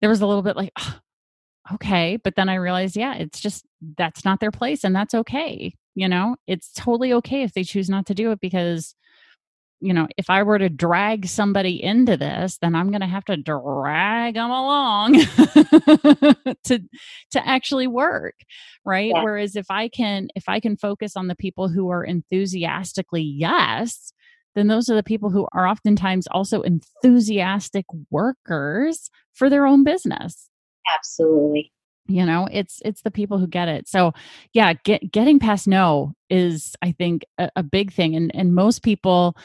there 0.00 0.10
was 0.10 0.20
a 0.20 0.26
little 0.26 0.42
bit 0.42 0.56
like 0.56 0.72
oh, 0.78 0.98
okay 1.74 2.16
but 2.16 2.34
then 2.34 2.48
i 2.48 2.54
realized 2.54 2.96
yeah 2.96 3.14
it's 3.14 3.40
just 3.40 3.64
that's 3.96 4.24
not 4.24 4.40
their 4.40 4.50
place 4.50 4.84
and 4.84 4.94
that's 4.94 5.14
okay 5.14 5.72
you 5.94 6.08
know 6.08 6.36
it's 6.46 6.72
totally 6.72 7.12
okay 7.12 7.42
if 7.42 7.52
they 7.52 7.64
choose 7.64 7.88
not 7.88 8.06
to 8.06 8.14
do 8.14 8.30
it 8.30 8.40
because 8.40 8.94
you 9.80 9.92
know 9.92 10.08
if 10.16 10.28
i 10.28 10.42
were 10.42 10.58
to 10.58 10.68
drag 10.68 11.26
somebody 11.26 11.82
into 11.82 12.16
this 12.16 12.58
then 12.60 12.74
i'm 12.74 12.90
going 12.90 13.00
to 13.00 13.06
have 13.06 13.24
to 13.24 13.36
drag 13.36 14.34
them 14.34 14.50
along 14.50 15.14
to 16.64 16.80
to 17.30 17.48
actually 17.48 17.86
work 17.86 18.34
right 18.84 19.12
yeah. 19.14 19.22
whereas 19.22 19.54
if 19.54 19.66
i 19.70 19.88
can 19.88 20.28
if 20.34 20.48
i 20.48 20.58
can 20.58 20.76
focus 20.76 21.16
on 21.16 21.28
the 21.28 21.36
people 21.36 21.68
who 21.68 21.90
are 21.90 22.04
enthusiastically 22.04 23.22
yes 23.22 24.12
then 24.58 24.66
those 24.66 24.88
are 24.88 24.94
the 24.94 25.02
people 25.02 25.30
who 25.30 25.46
are 25.52 25.66
oftentimes 25.66 26.26
also 26.28 26.62
enthusiastic 26.62 27.86
workers 28.10 29.10
for 29.32 29.48
their 29.48 29.66
own 29.66 29.84
business. 29.84 30.48
Absolutely. 30.94 31.72
You 32.06 32.24
know, 32.24 32.48
it's 32.50 32.80
it's 32.84 33.02
the 33.02 33.10
people 33.10 33.38
who 33.38 33.46
get 33.46 33.68
it. 33.68 33.86
So, 33.86 34.12
yeah, 34.54 34.72
get, 34.72 35.12
getting 35.12 35.38
past 35.38 35.68
no 35.68 36.14
is, 36.30 36.74
I 36.80 36.92
think, 36.92 37.24
a, 37.36 37.50
a 37.56 37.62
big 37.62 37.92
thing. 37.92 38.16
And 38.16 38.34
and 38.34 38.54
most 38.54 38.82
people, 38.82 39.36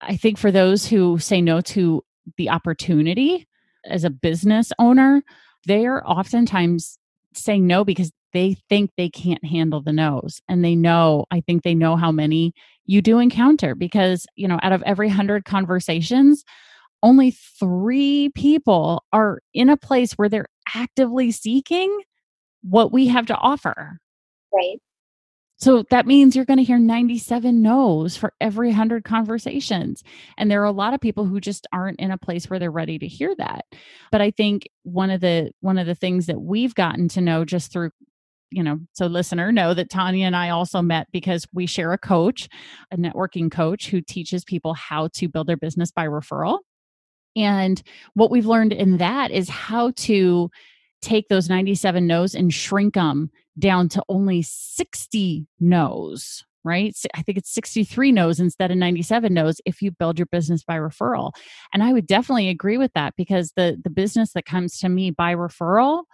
I 0.00 0.16
think, 0.16 0.36
for 0.36 0.50
those 0.50 0.86
who 0.86 1.18
say 1.18 1.40
no 1.40 1.62
to 1.62 2.04
the 2.36 2.50
opportunity 2.50 3.48
as 3.86 4.04
a 4.04 4.10
business 4.10 4.72
owner, 4.78 5.22
they 5.66 5.86
are 5.86 6.06
oftentimes 6.06 6.98
saying 7.32 7.66
no 7.66 7.84
because 7.84 8.12
they 8.32 8.56
think 8.68 8.90
they 8.96 9.08
can't 9.08 9.44
handle 9.44 9.82
the 9.82 9.92
no's 9.92 10.40
and 10.48 10.64
they 10.64 10.74
know 10.76 11.24
i 11.30 11.40
think 11.40 11.62
they 11.62 11.74
know 11.74 11.96
how 11.96 12.12
many 12.12 12.52
you 12.86 13.02
do 13.02 13.18
encounter 13.18 13.74
because 13.74 14.26
you 14.36 14.48
know 14.48 14.58
out 14.62 14.72
of 14.72 14.82
every 14.84 15.08
100 15.08 15.44
conversations 15.44 16.44
only 17.02 17.30
3 17.30 18.30
people 18.34 19.04
are 19.12 19.40
in 19.54 19.68
a 19.68 19.76
place 19.76 20.12
where 20.14 20.28
they're 20.28 20.48
actively 20.74 21.30
seeking 21.32 21.96
what 22.62 22.92
we 22.92 23.06
have 23.08 23.26
to 23.26 23.36
offer 23.36 23.98
right 24.54 24.78
So 25.58 25.84
that 25.90 26.06
means 26.06 26.34
you're 26.34 26.46
going 26.46 26.56
to 26.58 26.64
hear 26.64 26.78
97 26.78 27.60
no's 27.62 28.16
for 28.16 28.32
every 28.40 28.68
100 28.68 29.04
conversations. 29.04 30.02
And 30.38 30.50
there 30.50 30.62
are 30.62 30.64
a 30.64 30.72
lot 30.72 30.94
of 30.94 31.00
people 31.00 31.26
who 31.26 31.38
just 31.38 31.66
aren't 31.72 32.00
in 32.00 32.10
a 32.10 32.16
place 32.16 32.48
where 32.48 32.58
they're 32.58 32.70
ready 32.70 32.98
to 32.98 33.06
hear 33.06 33.34
that. 33.36 33.66
But 34.10 34.22
I 34.22 34.30
think 34.30 34.68
one 34.84 35.10
of 35.10 35.20
the 35.20 35.52
one 35.60 35.76
of 35.78 35.86
the 35.86 35.94
things 35.94 36.26
that 36.26 36.40
we've 36.40 36.74
gotten 36.74 37.08
to 37.10 37.20
know 37.20 37.44
just 37.44 37.72
through 37.72 37.90
you 38.50 38.62
know, 38.62 38.78
so 38.92 39.06
listener 39.06 39.52
know 39.52 39.74
that 39.74 39.90
Tonya 39.90 40.22
and 40.22 40.36
I 40.36 40.50
also 40.50 40.82
met 40.82 41.08
because 41.12 41.46
we 41.52 41.66
share 41.66 41.92
a 41.92 41.98
coach, 41.98 42.48
a 42.90 42.96
networking 42.96 43.50
coach 43.50 43.88
who 43.88 44.00
teaches 44.00 44.44
people 44.44 44.74
how 44.74 45.08
to 45.14 45.28
build 45.28 45.46
their 45.46 45.56
business 45.56 45.90
by 45.90 46.06
referral. 46.06 46.58
And 47.36 47.80
what 48.14 48.30
we've 48.30 48.46
learned 48.46 48.72
in 48.72 48.96
that 48.96 49.30
is 49.30 49.48
how 49.48 49.92
to 49.92 50.50
take 51.00 51.28
those 51.28 51.48
97 51.48 52.06
no's 52.06 52.34
and 52.34 52.52
shrink 52.52 52.94
them 52.94 53.30
down 53.58 53.88
to 53.90 54.02
only 54.08 54.42
60 54.42 55.46
no's 55.60 56.44
right? 56.64 56.94
I 57.14 57.22
think 57.22 57.38
it's 57.38 57.52
63 57.54 58.12
no's 58.12 58.40
instead 58.40 58.70
of 58.70 58.76
97 58.76 59.32
no's 59.32 59.60
if 59.64 59.80
you 59.80 59.90
build 59.90 60.18
your 60.18 60.26
business 60.26 60.62
by 60.62 60.76
referral. 60.76 61.32
And 61.72 61.82
I 61.82 61.92
would 61.92 62.06
definitely 62.06 62.48
agree 62.48 62.78
with 62.78 62.92
that 62.94 63.14
because 63.16 63.52
the 63.56 63.80
the 63.82 63.90
business 63.90 64.32
that 64.32 64.44
comes 64.44 64.78
to 64.80 64.88
me 64.88 65.10
by 65.10 65.34
referral, 65.34 66.04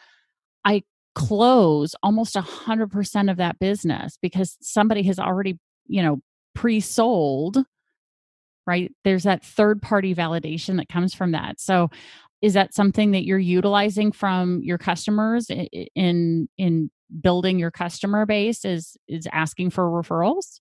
I 0.64 0.82
close 1.16 1.96
almost 2.02 2.36
100% 2.36 3.30
of 3.30 3.38
that 3.38 3.58
business 3.58 4.16
because 4.22 4.56
somebody 4.60 5.02
has 5.02 5.18
already, 5.18 5.58
you 5.88 6.02
know, 6.02 6.20
pre-sold 6.54 7.64
right? 8.66 8.92
There's 9.04 9.22
that 9.22 9.44
third 9.44 9.80
party 9.80 10.14
validation 10.14 10.76
that 10.78 10.88
comes 10.88 11.14
from 11.14 11.32
that. 11.32 11.60
So 11.60 11.88
is 12.42 12.54
that 12.54 12.74
something 12.74 13.12
that 13.12 13.24
you're 13.24 13.38
utilizing 13.38 14.12
from 14.12 14.60
your 14.62 14.78
customers 14.78 15.48
in 15.94 16.48
in 16.58 16.90
building 17.20 17.58
your 17.58 17.70
customer 17.70 18.26
base 18.26 18.64
is 18.64 18.96
is 19.08 19.28
asking 19.32 19.70
for 19.70 19.84
referrals? 19.84 20.60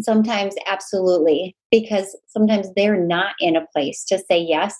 Sometimes 0.00 0.54
absolutely 0.66 1.56
because 1.70 2.16
sometimes 2.26 2.68
they're 2.76 3.02
not 3.02 3.34
in 3.40 3.56
a 3.56 3.66
place 3.74 4.04
to 4.04 4.18
say 4.18 4.38
yes 4.38 4.74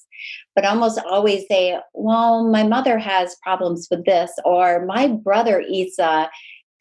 but 0.55 0.65
almost 0.65 1.01
always 1.11 1.45
say 1.51 1.79
well 1.95 2.49
my 2.49 2.63
mother 2.63 2.99
has 2.99 3.37
problems 3.43 3.89
with 3.91 4.05
this 4.05 4.31
or 4.45 4.85
my 4.87 5.09
brother 5.09 5.63
eats 5.69 5.99
a 5.99 6.29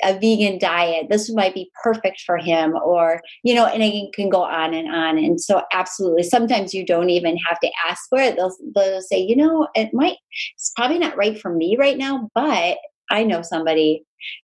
a 0.03 0.13
vegan 0.19 0.57
diet. 0.57 1.07
This 1.09 1.31
might 1.33 1.53
be 1.53 1.71
perfect 1.83 2.21
for 2.25 2.37
him 2.37 2.73
or 2.83 3.21
you 3.43 3.53
know 3.53 3.65
and 3.65 3.83
it 3.83 4.13
can 4.13 4.29
go 4.29 4.43
on 4.43 4.73
and 4.73 4.87
on 4.93 5.17
and 5.17 5.39
so 5.39 5.61
absolutely 5.73 6.23
sometimes 6.23 6.73
you 6.73 6.85
don't 6.85 7.09
even 7.09 7.37
have 7.47 7.59
to 7.59 7.71
ask 7.87 8.09
for 8.09 8.19
it. 8.19 8.35
They'll, 8.35 8.55
they'll 8.75 9.01
say 9.01 9.19
you 9.19 9.35
know 9.35 9.67
it 9.75 9.93
might 9.93 10.17
it's 10.55 10.71
probably 10.75 10.99
not 10.99 11.17
right 11.17 11.39
for 11.39 11.53
me 11.53 11.77
right 11.77 11.97
now 11.97 12.29
but 12.33 12.77
i 13.09 13.23
know 13.23 13.41
somebody 13.41 14.03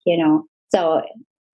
you 0.06 0.16
know 0.16 0.44
so 0.74 1.02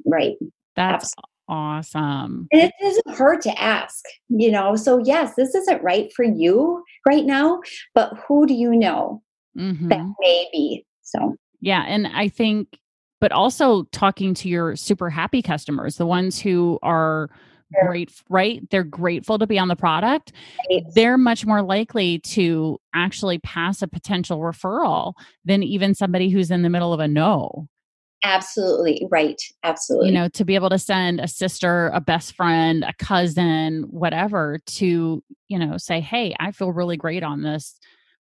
right 0.06 0.36
that's 0.76 1.14
awesome 1.48 2.46
and 2.52 2.62
it 2.62 2.72
doesn't 2.80 3.16
hurt 3.16 3.40
to 3.40 3.60
ask 3.60 4.04
you 4.28 4.50
know 4.50 4.76
so 4.76 4.98
yes 4.98 5.34
this 5.34 5.54
isn't 5.54 5.82
right 5.82 6.12
for 6.12 6.24
you 6.24 6.82
right 7.06 7.24
now 7.24 7.60
but 7.94 8.12
who 8.26 8.46
do 8.46 8.54
you 8.54 8.70
know 8.76 9.22
mm-hmm. 9.56 9.88
that 9.88 10.04
may 10.20 10.48
be 10.52 10.84
so 11.02 11.34
yeah 11.60 11.84
and 11.86 12.06
i 12.08 12.28
think 12.28 12.78
but 13.20 13.32
also 13.32 13.84
talking 13.84 14.34
to 14.34 14.48
your 14.48 14.76
super 14.76 15.10
happy 15.10 15.42
customers, 15.42 15.96
the 15.96 16.06
ones 16.06 16.38
who 16.38 16.78
are 16.82 17.28
sure. 17.74 17.88
great, 17.88 18.12
right? 18.28 18.68
They're 18.70 18.84
grateful 18.84 19.38
to 19.38 19.46
be 19.46 19.58
on 19.58 19.68
the 19.68 19.76
product. 19.76 20.32
Right. 20.70 20.84
They're 20.94 21.18
much 21.18 21.44
more 21.44 21.62
likely 21.62 22.20
to 22.20 22.78
actually 22.94 23.38
pass 23.38 23.82
a 23.82 23.88
potential 23.88 24.38
referral 24.40 25.14
than 25.44 25.62
even 25.62 25.94
somebody 25.94 26.30
who's 26.30 26.50
in 26.50 26.62
the 26.62 26.70
middle 26.70 26.92
of 26.92 27.00
a 27.00 27.08
no. 27.08 27.68
Absolutely 28.24 29.06
right. 29.10 29.40
Absolutely. 29.62 30.08
You 30.08 30.14
know, 30.14 30.28
to 30.30 30.44
be 30.44 30.54
able 30.56 30.70
to 30.70 30.78
send 30.78 31.20
a 31.20 31.28
sister, 31.28 31.90
a 31.94 32.00
best 32.00 32.34
friend, 32.34 32.84
a 32.84 32.92
cousin, 32.98 33.84
whatever 33.90 34.58
to, 34.66 35.22
you 35.48 35.58
know, 35.58 35.76
say, 35.76 36.00
"Hey, 36.00 36.34
I 36.40 36.50
feel 36.50 36.72
really 36.72 36.96
great 36.96 37.22
on 37.22 37.42
this 37.42 37.78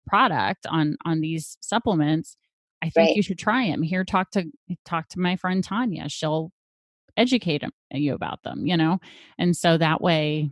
product 0.08 0.66
on 0.70 0.98
on 1.06 1.22
these 1.22 1.58
supplements 1.62 2.38
I 2.82 2.90
think 2.90 3.10
right. 3.10 3.16
you 3.16 3.22
should 3.22 3.38
try 3.38 3.68
them. 3.68 3.84
Here, 3.84 4.04
talk 4.04 4.32
to 4.32 4.46
talk 4.86 5.08
to 5.10 5.20
my 5.20 5.36
friend 5.36 5.66
Tonya. 5.66 6.06
She'll 6.10 6.52
educate 7.18 7.62
him, 7.62 7.72
eh, 7.94 7.98
you 7.98 8.14
about 8.14 8.44
them, 8.44 8.66
you 8.66 8.78
know? 8.78 9.00
And 9.38 9.56
so 9.56 9.78
that 9.78 10.02
way 10.02 10.50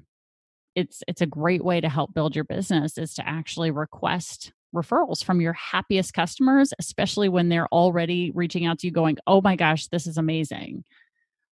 it's 0.75 1.03
it's 1.07 1.21
a 1.21 1.25
great 1.25 1.63
way 1.63 1.81
to 1.81 1.89
help 1.89 2.13
build 2.13 2.35
your 2.35 2.45
business 2.45 2.97
is 2.97 3.13
to 3.15 3.27
actually 3.27 3.71
request 3.71 4.53
referrals 4.75 5.23
from 5.23 5.41
your 5.41 5.53
happiest 5.53 6.13
customers, 6.13 6.73
especially 6.79 7.29
when 7.29 7.49
they're 7.49 7.67
already 7.67 8.31
reaching 8.31 8.65
out 8.65 8.79
to 8.79 8.87
you 8.87 8.91
going, 8.93 9.17
"Oh 9.27 9.41
my 9.41 9.55
gosh, 9.55 9.87
this 9.87 10.07
is 10.07 10.17
amazing." 10.17 10.83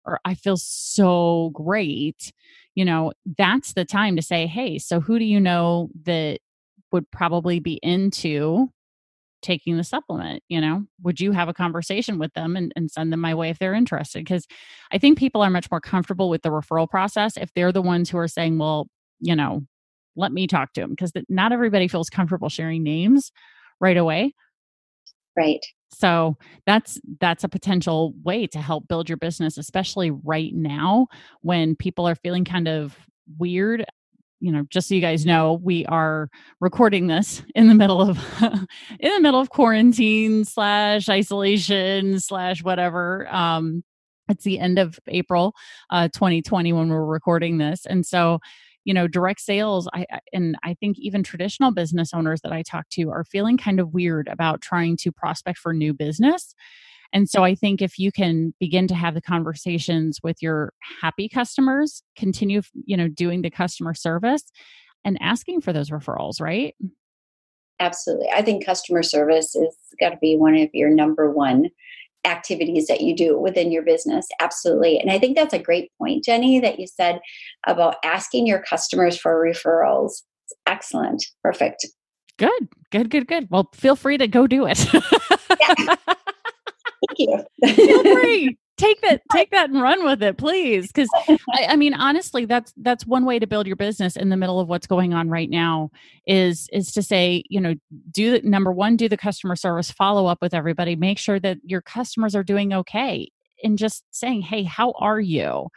Or 0.05 0.19
I 0.25 0.35
feel 0.35 0.57
so 0.57 1.51
great. 1.53 2.31
You 2.75 2.85
know, 2.85 3.13
that's 3.37 3.73
the 3.73 3.85
time 3.85 4.15
to 4.17 4.21
say, 4.21 4.47
"Hey, 4.47 4.79
so 4.79 5.01
who 5.01 5.19
do 5.19 5.25
you 5.25 5.39
know 5.39 5.89
that 6.05 6.39
would 6.91 7.09
probably 7.11 7.59
be 7.59 7.79
into 7.83 8.69
taking 9.41 9.77
the 9.77 9.83
supplement 9.83 10.41
you 10.49 10.59
know 10.59 10.83
would 11.03 11.19
you 11.19 11.31
have 11.31 11.47
a 11.47 11.53
conversation 11.53 12.17
with 12.17 12.33
them 12.33 12.55
and, 12.55 12.73
and 12.75 12.89
send 12.89 13.13
them 13.13 13.19
my 13.19 13.35
way 13.35 13.49
if 13.49 13.59
they're 13.59 13.73
interested 13.73 14.19
because 14.19 14.47
i 14.91 14.97
think 14.97 15.17
people 15.17 15.41
are 15.43 15.49
much 15.49 15.69
more 15.69 15.79
comfortable 15.79 16.29
with 16.29 16.41
the 16.41 16.49
referral 16.49 16.89
process 16.89 17.37
if 17.37 17.53
they're 17.53 17.71
the 17.71 17.81
ones 17.81 18.09
who 18.09 18.17
are 18.17 18.27
saying 18.27 18.57
well 18.57 18.87
you 19.19 19.35
know 19.35 19.61
let 20.17 20.33
me 20.33 20.47
talk 20.47 20.73
to 20.73 20.81
him 20.81 20.89
because 20.89 21.13
not 21.29 21.53
everybody 21.53 21.87
feels 21.87 22.09
comfortable 22.09 22.49
sharing 22.49 22.83
names 22.83 23.31
right 23.79 23.97
away. 23.97 24.33
Right. 25.37 25.63
So 25.93 26.35
that's 26.65 26.99
that's 27.21 27.43
a 27.43 27.49
potential 27.49 28.13
way 28.23 28.47
to 28.47 28.59
help 28.59 28.87
build 28.87 29.07
your 29.07 29.17
business 29.17 29.57
especially 29.57 30.11
right 30.11 30.53
now 30.53 31.07
when 31.41 31.75
people 31.75 32.07
are 32.07 32.15
feeling 32.15 32.43
kind 32.43 32.67
of 32.67 32.97
weird. 33.37 33.85
You 34.39 34.51
know 34.51 34.65
just 34.69 34.89
so 34.89 34.95
you 34.95 35.01
guys 35.01 35.25
know 35.25 35.53
we 35.63 35.85
are 35.87 36.29
recording 36.59 37.07
this 37.07 37.41
in 37.55 37.67
the 37.67 37.73
middle 37.73 38.01
of 38.01 38.19
in 38.99 39.11
the 39.13 39.21
middle 39.21 39.39
of 39.39 39.49
quarantine 39.49 40.45
slash 40.45 41.09
isolation 41.09 42.19
slash 42.19 42.61
whatever 42.61 43.27
um 43.33 43.83
it's 44.29 44.43
the 44.43 44.59
end 44.59 44.77
of 44.77 44.99
april 45.07 45.55
uh 45.89 46.07
2020 46.09 46.71
when 46.73 46.89
we're 46.89 47.03
recording 47.03 47.57
this. 47.57 47.87
And 47.87 48.05
so 48.05 48.39
you 48.87 48.93
know 48.93 49.07
direct 49.07 49.41
sales 49.41 49.87
i 49.93 50.05
and 50.33 50.55
i 50.63 50.73
think 50.73 50.97
even 50.97 51.21
traditional 51.21 51.71
business 51.71 52.13
owners 52.13 52.39
that 52.41 52.53
i 52.53 52.63
talk 52.63 52.87
to 52.89 53.11
are 53.11 53.25
feeling 53.25 53.57
kind 53.57 53.79
of 53.79 53.93
weird 53.93 54.27
about 54.29 54.61
trying 54.61 54.95
to 54.95 55.11
prospect 55.11 55.59
for 55.59 55.73
new 55.73 55.93
business 55.93 56.55
and 57.13 57.29
so 57.29 57.43
I 57.43 57.55
think 57.55 57.81
if 57.81 57.97
you 57.97 58.11
can 58.11 58.53
begin 58.59 58.87
to 58.87 58.95
have 58.95 59.13
the 59.13 59.21
conversations 59.21 60.19
with 60.23 60.41
your 60.41 60.73
happy 61.01 61.29
customers, 61.29 62.03
continue, 62.17 62.61
you 62.85 62.97
know, 62.97 63.07
doing 63.07 63.41
the 63.41 63.49
customer 63.49 63.93
service 63.93 64.43
and 65.05 65.17
asking 65.21 65.61
for 65.61 65.71
those 65.71 65.89
referrals, 65.89 66.41
right? 66.41 66.75
Absolutely. 67.79 68.27
I 68.33 68.41
think 68.41 68.65
customer 68.65 69.03
service 69.03 69.55
is 69.55 69.75
got 69.99 70.09
to 70.09 70.17
be 70.17 70.35
one 70.35 70.55
of 70.55 70.69
your 70.73 70.89
number 70.89 71.31
one 71.31 71.69
activities 72.27 72.87
that 72.87 73.01
you 73.01 73.15
do 73.15 73.39
within 73.39 73.71
your 73.71 73.83
business. 73.83 74.27
Absolutely. 74.39 74.99
And 74.99 75.09
I 75.09 75.17
think 75.17 75.35
that's 75.35 75.53
a 75.53 75.59
great 75.59 75.91
point, 75.97 76.23
Jenny, 76.23 76.59
that 76.59 76.79
you 76.79 76.85
said 76.87 77.19
about 77.65 77.95
asking 78.03 78.45
your 78.45 78.61
customers 78.61 79.17
for 79.17 79.43
referrals. 79.43 80.23
It's 80.45 80.53
excellent. 80.67 81.25
Perfect. 81.43 81.85
Good, 82.37 82.67
good, 82.91 83.09
good, 83.09 83.27
good. 83.27 83.47
Well, 83.49 83.69
feel 83.73 83.95
free 83.95 84.17
to 84.17 84.27
go 84.27 84.45
do 84.45 84.67
it. 84.67 84.85
yeah. 84.93 85.95
Thank 87.07 87.17
you. 87.17 87.43
Feel 87.65 88.03
free. 88.03 88.57
Take 88.77 89.01
that, 89.01 89.23
take 89.31 89.49
that 89.51 89.71
and 89.71 89.81
run 89.81 90.05
with 90.05 90.21
it, 90.21 90.37
please. 90.37 90.87
Because 90.87 91.09
I, 91.27 91.65
I, 91.69 91.75
mean, 91.75 91.95
honestly, 91.95 92.45
that's 92.45 92.73
that's 92.77 93.07
one 93.07 93.25
way 93.25 93.39
to 93.39 93.47
build 93.47 93.65
your 93.65 93.75
business 93.75 94.15
in 94.15 94.29
the 94.29 94.37
middle 94.37 94.59
of 94.59 94.67
what's 94.67 94.85
going 94.85 95.15
on 95.15 95.29
right 95.29 95.49
now. 95.49 95.89
Is 96.27 96.69
is 96.71 96.91
to 96.91 97.01
say, 97.01 97.43
you 97.49 97.59
know, 97.59 97.73
do 98.11 98.39
the 98.39 98.47
number 98.47 98.71
one, 98.71 98.95
do 98.95 99.09
the 99.09 99.17
customer 99.17 99.55
service, 99.55 99.89
follow 99.89 100.27
up 100.27 100.39
with 100.41 100.53
everybody, 100.53 100.95
make 100.95 101.17
sure 101.17 101.39
that 101.39 101.57
your 101.63 101.81
customers 101.81 102.35
are 102.35 102.43
doing 102.43 102.71
okay, 102.71 103.31
and 103.63 103.79
just 103.79 104.03
saying, 104.11 104.41
hey, 104.43 104.61
how 104.61 104.91
are 104.99 105.19
you? 105.19 105.69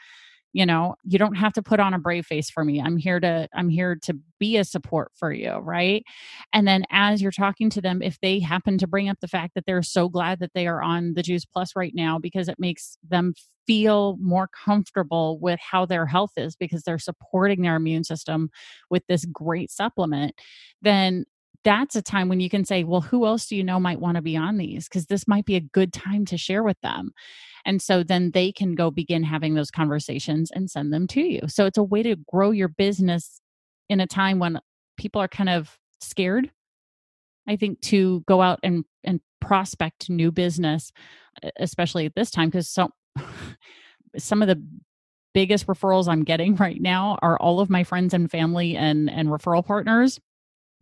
You 0.53 0.67
know 0.67 0.95
you 1.05 1.19
don't 1.19 1.35
have 1.37 1.53
to 1.53 1.63
put 1.63 1.81
on 1.81 1.95
a 1.95 1.99
brave 1.99 2.27
face 2.27 2.51
for 2.51 2.65
me 2.65 2.81
i'm 2.81 2.97
here 2.97 3.21
to 3.21 3.49
i'm 3.55 3.69
here 3.69 3.97
to 4.01 4.15
be 4.39 4.57
a 4.57 4.65
support 4.65 5.11
for 5.15 5.33
you 5.33 5.53
right 5.59 6.05
and 6.53 6.67
then 6.67 6.85
as 6.91 7.23
you're 7.23 7.31
talking 7.31 7.71
to 7.71 7.81
them 7.81 8.03
if 8.03 8.19
they 8.21 8.41
happen 8.41 8.79
to 8.79 8.87
bring 8.87 9.09
up 9.09 9.19
the 9.21 9.29
fact 9.29 9.55
that 9.55 9.65
they're 9.67 9.83
so 9.83 10.09
glad 10.09 10.41
that 10.41 10.53
they 10.55 10.67
are 10.67 10.83
on 10.83 11.15
the 11.15 11.23
juice 11.23 11.45
plus 11.45 11.77
right 11.77 11.93
now 11.95 12.19
because 12.19 12.49
it 12.49 12.59
makes 12.59 12.97
them 13.09 13.35
feel 13.67 14.17
more 14.21 14.49
comfortable 14.49 15.39
with 15.39 15.61
how 15.61 15.87
their 15.87 16.07
health 16.07 16.33
is 16.37 16.57
because 16.57 16.83
they're 16.83 16.99
supporting 16.99 17.63
their 17.63 17.77
immune 17.77 18.05
system 18.05 18.51
with 18.89 19.03
this 19.09 19.25
great 19.27 19.71
supplement 19.71 20.35
then 20.83 21.25
that's 21.65 21.95
a 21.95 22.03
time 22.03 22.29
when 22.29 22.41
you 22.41 22.49
can 22.49 22.65
say, 22.65 22.85
well, 22.85 23.03
who 23.03 23.27
else 23.27 23.47
do 23.47 23.57
you 23.57 23.63
know 23.63 23.79
might 23.79 24.01
want 24.01 24.17
to 24.17 24.23
be 24.23 24.37
on 24.37 24.57
these? 24.57 24.89
Because 24.89 25.07
this 25.07 25.29
might 25.29 25.45
be 25.45 25.57
a 25.57 25.61
good 25.61 25.93
time 25.93 26.25
to 26.27 26.39
share 26.39 26.63
with 26.63 26.81
them. 26.81 27.13
And 27.65 27.81
so 27.81 28.03
then 28.03 28.31
they 28.33 28.53
can 28.53 28.75
go 28.75 28.91
begin 28.91 29.23
having 29.23 29.55
those 29.55 29.71
conversations 29.71 30.51
and 30.51 30.71
send 30.71 30.93
them 30.93 31.07
to 31.09 31.21
you. 31.21 31.41
So 31.49 31.67
it's 31.67 31.79
a 31.79 31.83
way 31.83 32.03
to 32.03 32.17
grow 32.31 32.51
your 32.51 32.69
business 32.69 33.41
in 33.89 34.01
a 34.01 34.07
time 34.07 34.39
when 34.39 34.59
people 34.97 35.21
are 35.21 35.29
kind 35.29 35.49
of 35.49 35.79
scared. 36.01 36.51
I 37.49 37.57
think 37.57 37.81
to 37.83 38.21
go 38.27 38.41
out 38.43 38.61
and 38.63 38.85
and 39.05 39.21
prospect 39.41 40.11
new 40.11 40.31
business, 40.31 40.93
especially 41.59 42.07
at 42.07 42.15
this 42.15 42.31
time, 42.31 42.49
because 42.49 42.69
so 42.69 42.91
some 44.19 44.43
of 44.43 44.49
the 44.49 44.63
biggest 45.33 45.67
referrals 45.67 46.09
I'm 46.09 46.25
getting 46.25 46.57
right 46.57 46.81
now 46.81 47.19
are 47.23 47.39
all 47.39 47.61
of 47.61 47.71
my 47.71 47.85
friends 47.85 48.15
and 48.15 48.31
family 48.31 48.77
and 48.77 49.11
and 49.11 49.29
referral 49.29 49.65
partners 49.65 50.21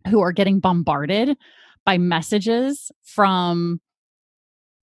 who 0.07 0.21
are 0.21 0.31
getting 0.31 0.59
bombarded 0.59 1.37
by 1.85 1.97
messages 1.97 2.91
from 3.03 3.81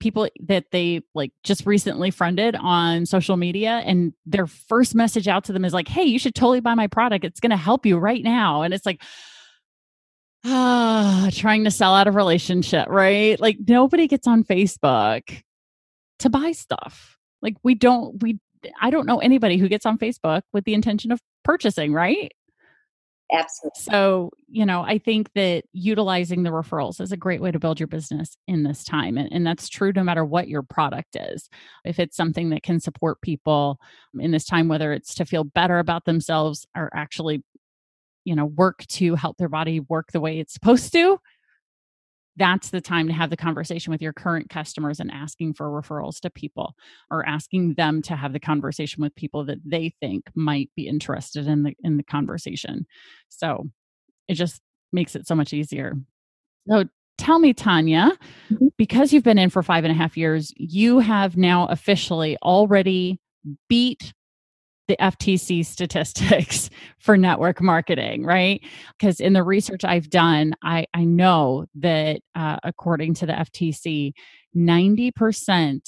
people 0.07 0.29
that 0.40 0.66
they 0.71 1.03
like 1.14 1.33
just 1.42 1.66
recently 1.66 2.12
friended 2.12 2.55
on 2.55 3.05
social 3.07 3.37
media 3.37 3.83
and 3.85 4.12
their 4.25 4.47
first 4.47 4.95
message 4.95 5.27
out 5.27 5.42
to 5.42 5.53
them 5.53 5.64
is 5.64 5.73
like 5.73 5.88
hey 5.88 6.05
you 6.05 6.16
should 6.21 6.35
totally 6.35 6.61
buy 6.61 6.75
my 6.75 6.87
product. 6.87 7.25
It's 7.25 7.40
going 7.40 7.51
to 7.51 7.57
help 7.57 7.85
you 7.85 7.99
right 7.99 8.23
now. 8.23 8.62
And 8.62 8.73
it's 8.73 8.87
like 8.87 9.03
ah 10.45 11.29
trying 11.33 11.64
to 11.64 11.73
sell 11.73 11.92
out 11.92 12.07
a 12.07 12.12
relationship 12.12 12.87
right? 12.88 13.40
Like 13.40 13.59
nobody 13.66 14.07
gets 14.07 14.29
on 14.29 14.45
facebook 14.45 15.42
to 16.21 16.31
buy 16.31 16.53
stuff. 16.53 17.19
Like 17.42 17.57
we 17.64 17.75
don't 17.75 18.23
we 18.23 18.38
i 18.81 18.90
don't 18.90 19.07
know 19.07 19.19
anybody 19.19 19.59
who 19.59 19.69
gets 19.69 19.87
on 19.87 19.99
facebook 19.99 20.42
with 20.53 20.64
the 20.64 20.75
intention 20.75 21.12
of 21.12 21.21
purchasing 21.45 21.92
right 21.92 22.33
Absolutely. 23.33 23.81
So, 23.81 24.31
you 24.49 24.65
know, 24.65 24.83
I 24.83 24.99
think 24.99 25.33
that 25.35 25.65
utilizing 25.73 26.45
the 26.45 26.51
referrals 26.51 27.01
is 27.01 27.11
a 27.11 27.17
great 27.17 27.43
way 27.43 27.51
to 27.51 27.59
build 27.59 27.81
your 27.81 27.89
business 27.89 28.37
in 28.47 28.62
this 28.62 28.85
time. 28.85 29.19
And, 29.19 29.33
and, 29.33 29.45
that's 29.47 29.69
true 29.69 29.93
no 29.93 30.05
matter 30.05 30.25
what 30.25 30.49
your 30.49 30.62
product 30.62 31.17
is. 31.17 31.49
If 31.85 31.99
it's 31.99 32.17
something 32.17 32.51
that 32.51 32.62
can 32.62 32.79
support 32.79 33.21
people 33.23 33.81
in 34.19 34.31
this 34.31 34.45
time, 34.45 34.69
whether 34.69 34.93
it's 34.93 35.15
to 35.17 35.25
feel 35.25 35.43
better 35.43 35.79
about 35.79 36.05
themselves 36.05 36.67
or 36.77 36.91
actually, 36.95 37.43
you 38.25 38.37
know, 38.37 38.47
work 38.47 38.87
to 38.89 39.17
help 39.17 39.39
their 39.39 39.49
body 39.49 39.81
work 39.81 40.12
the 40.12 40.21
way 40.21 40.39
it's 40.39 40.55
supposed 40.55 40.93
to, 40.93 41.19
that's 42.37 42.70
the 42.70 42.81
time 42.81 43.07
to 43.09 43.12
have 43.12 43.31
the 43.31 43.37
conversation 43.37 43.90
with 43.90 44.03
your 44.03 44.12
current 44.12 44.51
customers 44.51 45.01
and 45.01 45.11
asking 45.11 45.55
for 45.55 45.70
referrals 45.70 46.20
to 46.20 46.31
people 46.31 46.75
or 47.11 47.27
asking 47.27 47.75
them 47.75 48.03
to 48.03 48.16
have 48.16 48.33
the 48.33 48.40
conversation 48.40 49.03
with 49.03 49.14
people 49.14 49.44
that 49.44 49.59
they 49.64 49.92
think 50.01 50.25
might 50.35 50.70
be 50.77 50.87
interested 50.87 51.46
in 51.46 51.62
the 51.62 51.75
in 51.83 51.96
the 51.96 52.03
conversation 52.03 52.87
so 53.29 53.64
it 54.29 54.35
just 54.35 54.61
makes 54.92 55.16
it 55.16 55.27
so 55.27 55.35
much 55.35 55.53
easier 55.53 55.94
so 56.68 56.85
tell 57.18 57.38
me 57.38 57.55
tonya 57.55 58.12
mm-hmm. 58.51 58.66
because 58.77 59.12
you've 59.12 59.25
been 59.25 59.38
in 59.38 59.51
for 59.51 59.62
five 59.62 59.85
and 59.85 59.92
a 59.92 59.96
half 59.96 60.16
years 60.16 60.53
you 60.57 60.99
have 60.99 61.37
now 61.37 61.66
officially 61.66 62.37
already 62.42 63.18
beat 63.68 64.12
the 64.88 64.96
FTC 65.01 65.64
statistics 65.64 66.70
for 66.99 67.16
network 67.16 67.61
marketing, 67.61 68.25
right? 68.25 68.61
Because 68.99 69.20
in 69.20 69.33
the 69.33 69.42
research 69.42 69.85
I've 69.85 70.11
done, 70.11 70.55
I, 70.62 70.87
I 70.94 71.05
know 71.05 71.66
that 71.77 72.20
uh, 72.35 72.59
according 72.62 73.14
to 73.14 73.27
the 73.27 73.33
FTC, 73.33 74.12
90% 74.57 75.81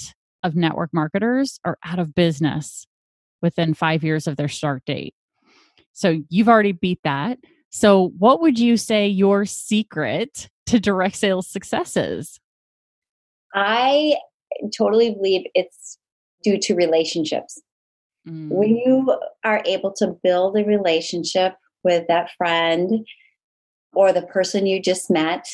of 0.42 0.54
network 0.54 0.90
marketers 0.92 1.58
are 1.64 1.78
out 1.84 1.98
of 1.98 2.14
business 2.14 2.86
within 3.42 3.74
five 3.74 4.04
years 4.04 4.26
of 4.26 4.36
their 4.36 4.48
start 4.48 4.84
date. 4.84 5.14
So 5.92 6.20
you've 6.28 6.48
already 6.48 6.72
beat 6.72 7.00
that. 7.04 7.38
So, 7.70 8.12
what 8.18 8.40
would 8.40 8.58
you 8.58 8.76
say 8.76 9.08
your 9.08 9.44
secret 9.44 10.48
to 10.66 10.80
direct 10.80 11.16
sales 11.16 11.48
success 11.48 11.96
is? 11.96 12.40
I 13.54 14.16
totally 14.76 15.14
believe 15.14 15.46
it's 15.54 15.98
due 16.42 16.58
to 16.58 16.74
relationships. 16.74 17.60
Mm. 18.28 18.48
When 18.50 18.76
you 18.76 19.18
are 19.44 19.62
able 19.64 19.92
to 19.94 20.16
build 20.22 20.56
a 20.56 20.64
relationship 20.64 21.54
with 21.82 22.06
that 22.08 22.30
friend 22.36 23.06
or 23.94 24.12
the 24.12 24.22
person 24.22 24.66
you 24.66 24.80
just 24.80 25.10
met, 25.10 25.48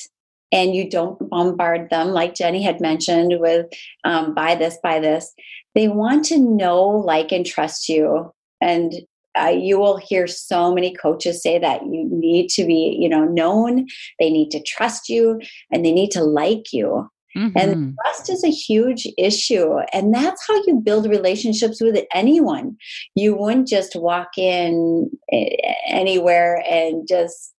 and 0.53 0.73
you 0.73 0.89
don't 0.89 1.29
bombard 1.31 1.91
them, 1.91 2.11
like 2.11 2.37
Jenny 2.37 2.63
had 2.63 2.81
mentioned, 2.81 3.41
with 3.41 3.67
um, 4.05 4.35
buy 4.35 4.55
this, 4.55 4.79
buy 4.83 5.01
this. 5.01 5.35
They 5.75 5.89
want 5.89 6.25
to 6.27 6.39
know, 6.39 6.89
like, 6.89 7.33
and 7.33 7.45
trust 7.45 7.89
you. 7.89 8.33
And 8.61 8.95
uh, 9.37 9.49
you 9.49 9.81
will 9.81 9.97
hear 9.97 10.29
so 10.29 10.73
many 10.73 10.95
coaches 10.95 11.43
say 11.43 11.59
that 11.59 11.83
you 11.83 12.09
need 12.09 12.51
to 12.51 12.65
be, 12.65 12.97
you 13.01 13.09
know, 13.09 13.25
known. 13.25 13.87
They 14.21 14.31
need 14.31 14.53
to 14.53 14.63
trust 14.63 15.09
you, 15.09 15.41
and 15.73 15.85
they 15.85 15.91
need 15.91 16.13
to 16.13 16.23
like 16.23 16.73
you. 16.73 17.11
Mm-hmm. 17.37 17.59
And 17.59 17.97
trust 18.03 18.31
is 18.31 18.45
a 18.45 18.51
huge 18.51 19.07
issue. 19.19 19.79
And 19.93 20.15
that's 20.15 20.47
how 20.47 20.55
you 20.67 20.81
build 20.85 21.07
relationships 21.07 21.81
with 21.81 21.99
anyone. 22.15 22.77
You 23.15 23.37
wouldn't 23.37 23.69
just 23.69 23.97
walk 23.97 24.39
in 24.39 25.11
eh, 25.33 25.57
anywhere 25.89 26.63
and 26.69 27.07
just 27.09 27.55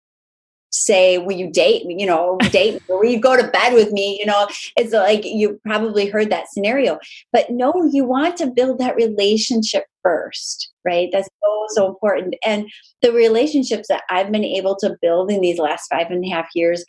say, 0.71 1.19
Will 1.19 1.37
you 1.37 1.51
date 1.51 1.87
me? 1.87 1.97
You 1.99 2.07
know, 2.07 2.39
date 2.51 2.83
or 2.89 3.01
will 3.01 3.11
you 3.11 3.21
go 3.21 3.37
to 3.37 3.49
bed 3.49 3.75
with 3.75 3.93
me? 3.93 4.19
You 4.21 4.27
know, 4.27 4.49
it's 4.77 4.93
like 4.93 5.25
you 5.25 5.61
probably 5.65 6.09
heard 6.09 6.31
that 6.31 6.51
scenario. 6.53 6.99
But 7.33 7.51
no, 7.51 7.73
you 7.93 8.05
want 8.05 8.37
to 8.39 8.47
build 8.47 8.79
that 8.79 8.97
relationship 8.97 9.85
first, 10.03 10.73
right? 10.85 11.09
That's 11.13 11.29
so, 11.43 11.67
so 11.71 11.89
important. 11.89 12.35
And 12.45 12.71
the 13.03 13.13
relationships 13.13 13.89
that 13.89 14.03
I've 14.11 14.31
been 14.31 14.45
able 14.45 14.77
to 14.77 14.97
build 15.01 15.31
in 15.31 15.41
these 15.41 15.59
last 15.59 15.89
five 15.89 16.11
and 16.11 16.25
a 16.25 16.29
half 16.29 16.49
years 16.55 16.85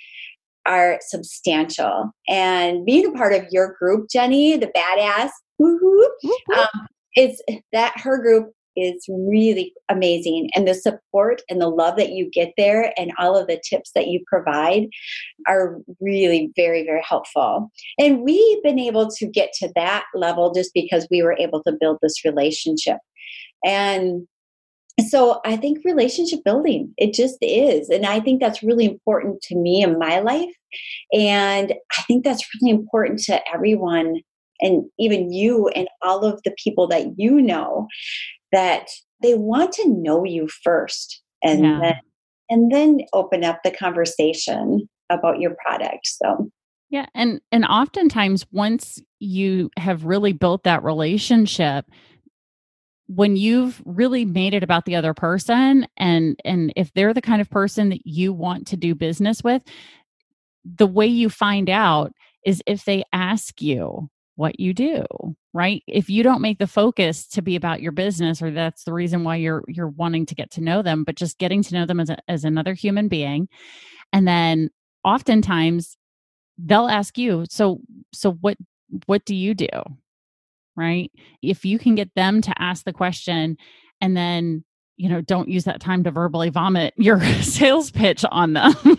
are 0.66 1.00
substantial. 1.02 2.12
And 2.28 2.86
being 2.86 3.06
a 3.06 3.12
part 3.12 3.34
of 3.34 3.46
your 3.52 3.76
group, 3.80 4.10
Jenny, 4.10 4.58
the 4.58 4.72
badass, 4.76 5.30
um, 5.62 6.88
is 7.16 7.42
that 7.72 7.94
her 7.98 8.18
group 8.18 8.52
is 8.76 9.06
really 9.08 9.74
amazing. 9.90 10.50
And 10.56 10.68
the 10.68 10.74
support 10.74 11.42
and 11.50 11.62
the 11.62 11.70
love 11.70 11.98
that 11.98 12.12
you 12.12 12.30
get 12.30 12.52
there 12.58 12.94
and 12.98 13.12
all 13.18 13.38
of 13.38 13.48
the 13.48 13.62
tips 13.68 13.92
that 13.96 14.08
you 14.08 14.22
provide 14.28 14.88
are 15.48 15.80
really 16.02 16.52
very, 16.56 16.84
very 16.84 17.02
helpful. 17.08 17.72
And 17.98 18.22
we've 18.22 18.64
been 18.64 18.80
able 18.80 19.10
to 19.12 19.28
get 19.28 19.54
to 19.60 19.72
that 19.76 20.06
level 20.14 20.54
just 20.54 20.72
because 20.74 21.08
we 21.10 21.22
were 21.24 21.38
able 21.40 21.64
to 21.64 21.78
build 21.80 22.00
this 22.02 22.26
relationship. 22.26 22.98
And 23.64 24.28
so 25.02 25.42
I 25.46 25.58
think 25.58 25.84
relationship 25.84 26.40
building, 26.46 26.94
it 26.98 27.14
just 27.14 27.38
is. 27.42 27.90
And 27.90 28.06
I 28.06 28.20
think 28.20 28.40
that's 28.40 28.64
really 28.64 28.86
important 28.86 29.42
to 29.44 29.56
me 29.56 29.84
in 29.84 30.00
my 30.00 30.20
life. 30.20 30.54
And 31.14 31.74
I 31.98 32.02
think 32.04 32.24
that's 32.24 32.48
really 32.62 32.72
important 32.72 33.20
to 33.24 33.42
everyone 33.54 34.22
and 34.62 34.86
even 34.98 35.34
you 35.34 35.68
and 35.70 35.88
all 36.02 36.24
of 36.24 36.42
the 36.44 36.56
people 36.64 36.88
that 36.88 37.08
you 37.18 37.42
know 37.42 37.88
that 38.52 38.88
they 39.22 39.36
want 39.36 39.74
to 39.74 39.90
know 39.90 40.24
you 40.24 40.48
first 40.64 41.22
and 41.44 41.64
yeah. 41.64 41.80
then 41.82 41.96
and 42.50 42.72
then 42.72 43.00
open 43.12 43.44
up 43.44 43.60
the 43.64 43.72
conversation 43.72 44.88
about 45.10 45.40
your 45.40 45.56
product. 45.66 46.02
So 46.06 46.50
yeah, 46.90 47.08
and 47.14 47.42
and 47.52 47.66
oftentimes 47.66 48.46
once 48.52 49.02
you 49.20 49.70
have 49.78 50.06
really 50.06 50.34
built 50.34 50.64
that 50.64 50.84
relationship, 50.84 51.86
when 53.08 53.36
you've 53.36 53.82
really 53.86 54.26
made 54.26 54.54
it 54.54 54.64
about 54.64 54.86
the 54.86 54.96
other 54.96 55.14
person 55.14 55.88
and 55.98 56.40
and 56.44 56.74
if 56.76 56.92
they're 56.94 57.14
the 57.14 57.22
kind 57.22 57.42
of 57.42 57.50
person 57.50 57.90
that 57.90 58.06
you 58.06 58.34
want 58.34 58.68
to 58.68 58.78
do 58.78 58.96
business 58.96 59.44
with 59.44 59.62
the 60.64 60.88
way 60.88 61.06
you 61.06 61.30
find 61.30 61.70
out 61.70 62.12
is 62.46 62.64
if 62.66 62.86
they 62.86 63.04
ask 63.14 63.62
you 63.62 64.10
what 64.36 64.60
you 64.60 64.74
do 64.74 65.06
right? 65.56 65.84
If 65.88 66.10
you 66.10 66.22
don't 66.22 66.42
make 66.42 66.60
the 66.60 66.68
focus 66.68 67.26
to 67.28 67.42
be 67.42 67.56
about 67.56 67.82
your 67.82 67.94
business 67.94 68.42
or 68.42 68.52
that's 68.52 68.84
the 68.84 68.92
reason 68.92 69.24
why 69.24 69.38
you're 69.38 69.64
you're 69.70 69.88
wanting 69.88 70.26
to 70.26 70.36
get 70.36 70.52
to 70.52 70.62
know 70.62 70.82
them 70.82 71.06
but 71.06 71.16
just 71.16 71.40
getting 71.40 71.64
to 71.64 71.74
know 71.74 71.86
them 71.86 72.02
as 72.02 72.10
a, 72.10 72.18
as 72.28 72.44
another 72.44 72.74
human 72.74 73.08
being. 73.08 73.48
And 74.12 74.28
then 74.28 74.70
oftentimes 75.06 75.96
they'll 76.58 76.90
ask 76.90 77.18
you 77.18 77.46
so 77.50 77.80
so 78.14 78.34
what 78.34 78.58
what 79.06 79.24
do 79.24 79.34
you 79.34 79.54
do 79.54 79.70
right? 80.76 81.12
If 81.42 81.66
you 81.66 81.80
can 81.80 81.96
get 81.96 82.14
them 82.16 82.42
to 82.42 82.62
ask 82.62 82.86
the 82.86 82.94
question 82.94 83.58
and 84.02 84.16
then, 84.16 84.64
you 84.98 85.10
know, 85.10 85.22
don't 85.22 85.50
use 85.50 85.66
that 85.66 85.82
time 85.82 86.04
to 86.04 86.12
verbally 86.12 86.50
vomit 86.50 86.94
your 86.98 87.22
sales 87.42 87.92
pitch 87.92 88.24
on 88.32 88.54
them. 88.54 88.74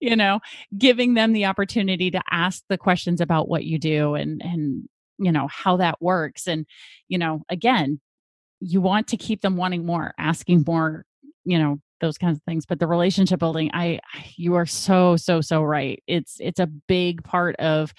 you 0.00 0.16
know, 0.16 0.40
giving 0.76 1.14
them 1.14 1.32
the 1.32 1.46
opportunity 1.46 2.10
to 2.10 2.20
ask 2.30 2.62
the 2.68 2.78
questions 2.78 3.20
about 3.20 3.48
what 3.48 3.64
you 3.64 3.78
do 3.78 4.14
and 4.14 4.42
and 4.42 4.88
you 5.22 5.32
know 5.32 5.48
how 5.48 5.76
that 5.76 6.02
works 6.02 6.46
and 6.46 6.66
you 7.08 7.18
know 7.18 7.42
again 7.48 8.00
you 8.60 8.80
want 8.80 9.08
to 9.08 9.16
keep 9.16 9.40
them 9.40 9.56
wanting 9.56 9.86
more 9.86 10.12
asking 10.18 10.64
more 10.66 11.04
you 11.44 11.58
know 11.58 11.78
those 12.00 12.18
kinds 12.18 12.38
of 12.38 12.42
things 12.44 12.66
but 12.66 12.78
the 12.78 12.86
relationship 12.86 13.38
building 13.38 13.70
i 13.72 14.00
you 14.36 14.54
are 14.54 14.66
so 14.66 15.16
so 15.16 15.40
so 15.40 15.62
right 15.62 16.02
it's 16.06 16.36
it's 16.40 16.60
a 16.60 16.66
big 16.66 17.22
part 17.22 17.56
of 17.56 17.94